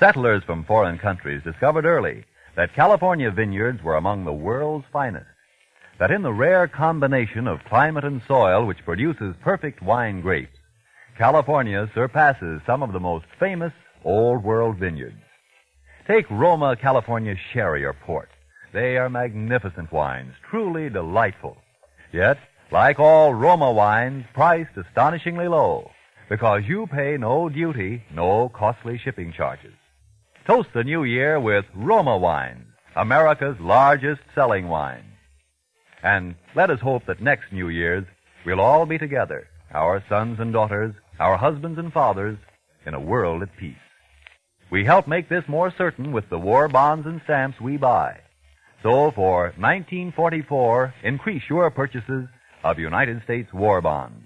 Settlers 0.00 0.42
from 0.42 0.64
foreign 0.64 0.98
countries 0.98 1.44
discovered 1.44 1.84
early 1.84 2.24
that 2.56 2.74
California 2.74 3.30
vineyards 3.30 3.80
were 3.80 3.94
among 3.94 4.24
the 4.24 4.32
world's 4.32 4.86
finest. 4.92 5.26
That 5.98 6.10
in 6.10 6.22
the 6.22 6.32
rare 6.32 6.68
combination 6.68 7.48
of 7.48 7.64
climate 7.64 8.04
and 8.04 8.20
soil 8.28 8.66
which 8.66 8.84
produces 8.84 9.34
perfect 9.42 9.80
wine 9.80 10.20
grapes, 10.20 10.58
California 11.16 11.90
surpasses 11.94 12.60
some 12.66 12.82
of 12.82 12.92
the 12.92 13.00
most 13.00 13.24
famous 13.40 13.72
old 14.04 14.44
world 14.44 14.76
vineyards. 14.76 15.16
Take 16.06 16.30
Roma 16.30 16.76
California 16.76 17.34
sherry 17.52 17.84
or 17.84 17.94
port. 17.94 18.28
They 18.74 18.98
are 18.98 19.08
magnificent 19.08 19.90
wines, 19.90 20.34
truly 20.50 20.90
delightful. 20.90 21.56
Yet, 22.12 22.36
like 22.70 22.98
all 23.00 23.32
Roma 23.32 23.72
wines, 23.72 24.26
priced 24.34 24.76
astonishingly 24.76 25.48
low, 25.48 25.90
because 26.28 26.64
you 26.66 26.86
pay 26.88 27.16
no 27.16 27.48
duty, 27.48 28.02
no 28.12 28.50
costly 28.50 28.98
shipping 28.98 29.32
charges. 29.32 29.72
Toast 30.46 30.68
the 30.74 30.84
new 30.84 31.04
year 31.04 31.40
with 31.40 31.64
Roma 31.74 32.18
wines, 32.18 32.66
America's 32.94 33.58
largest 33.60 34.20
selling 34.34 34.68
wine. 34.68 35.05
And 36.06 36.36
let 36.54 36.70
us 36.70 36.78
hope 36.78 37.02
that 37.08 37.20
next 37.20 37.52
New 37.52 37.68
Year's 37.68 38.04
we'll 38.44 38.60
all 38.60 38.86
be 38.86 38.96
together, 38.96 39.48
our 39.74 40.04
sons 40.08 40.38
and 40.38 40.52
daughters, 40.52 40.94
our 41.18 41.36
husbands 41.36 41.80
and 41.80 41.92
fathers, 41.92 42.38
in 42.86 42.94
a 42.94 43.00
world 43.00 43.42
at 43.42 43.56
peace. 43.56 43.74
We 44.70 44.84
help 44.84 45.08
make 45.08 45.28
this 45.28 45.42
more 45.48 45.74
certain 45.76 46.12
with 46.12 46.30
the 46.30 46.38
war 46.38 46.68
bonds 46.68 47.08
and 47.08 47.20
stamps 47.24 47.60
we 47.60 47.76
buy. 47.76 48.20
So 48.84 49.10
for 49.16 49.52
1944, 49.58 50.94
increase 51.02 51.42
your 51.50 51.68
purchases 51.72 52.28
of 52.62 52.78
United 52.78 53.24
States 53.24 53.52
war 53.52 53.80
bonds. 53.80 54.22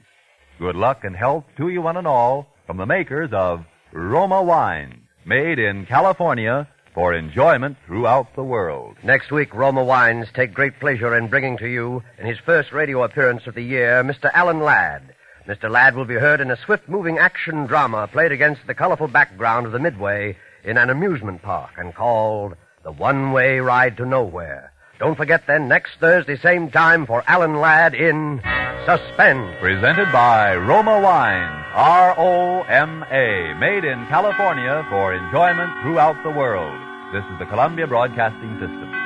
Good 0.58 0.76
luck 0.76 1.00
and 1.04 1.16
health 1.16 1.44
to 1.56 1.70
you 1.70 1.80
one 1.80 1.96
and 1.96 2.06
all 2.06 2.48
from 2.66 2.76
the 2.76 2.84
makers 2.84 3.30
of 3.32 3.64
Roma 3.94 4.42
wines, 4.42 5.00
made 5.24 5.58
in 5.58 5.86
California 5.86 6.68
for 6.94 7.14
enjoyment 7.14 7.76
throughout 7.86 8.34
the 8.34 8.44
world. 8.44 8.96
Next 9.02 9.30
week, 9.30 9.54
Roma 9.54 9.84
Wines 9.84 10.28
take 10.34 10.52
great 10.52 10.78
pleasure 10.80 11.16
in 11.16 11.28
bringing 11.28 11.56
to 11.58 11.68
you, 11.68 12.02
in 12.18 12.26
his 12.26 12.38
first 12.38 12.72
radio 12.72 13.02
appearance 13.04 13.46
of 13.46 13.54
the 13.54 13.64
year, 13.64 14.02
Mr. 14.02 14.30
Alan 14.32 14.60
Ladd. 14.60 15.14
Mr. 15.46 15.70
Ladd 15.70 15.96
will 15.96 16.04
be 16.04 16.14
heard 16.14 16.40
in 16.40 16.50
a 16.50 16.56
swift 16.56 16.88
moving 16.88 17.18
action 17.18 17.66
drama 17.66 18.08
played 18.08 18.32
against 18.32 18.66
the 18.66 18.74
colorful 18.74 19.08
background 19.08 19.66
of 19.66 19.72
the 19.72 19.78
Midway 19.78 20.36
in 20.64 20.76
an 20.76 20.90
amusement 20.90 21.42
park 21.42 21.70
and 21.76 21.94
called 21.94 22.54
The 22.84 22.92
One 22.92 23.32
Way 23.32 23.60
Ride 23.60 23.96
to 23.96 24.06
Nowhere. 24.06 24.69
Don't 25.00 25.16
forget 25.16 25.46
then, 25.46 25.66
next 25.66 25.92
Thursday, 25.98 26.36
same 26.36 26.70
time, 26.70 27.06
for 27.06 27.24
Alan 27.26 27.58
Ladd 27.58 27.94
in 27.94 28.38
Suspense. 28.84 29.56
Presented 29.58 30.12
by 30.12 30.54
Roma 30.54 31.00
Wines, 31.00 31.64
R-O-M-A, 31.72 33.54
made 33.58 33.84
in 33.84 34.06
California 34.08 34.84
for 34.90 35.14
enjoyment 35.14 35.72
throughout 35.80 36.22
the 36.22 36.30
world. 36.30 36.76
This 37.14 37.24
is 37.32 37.38
the 37.38 37.46
Columbia 37.46 37.86
Broadcasting 37.86 38.52
System. 38.60 38.99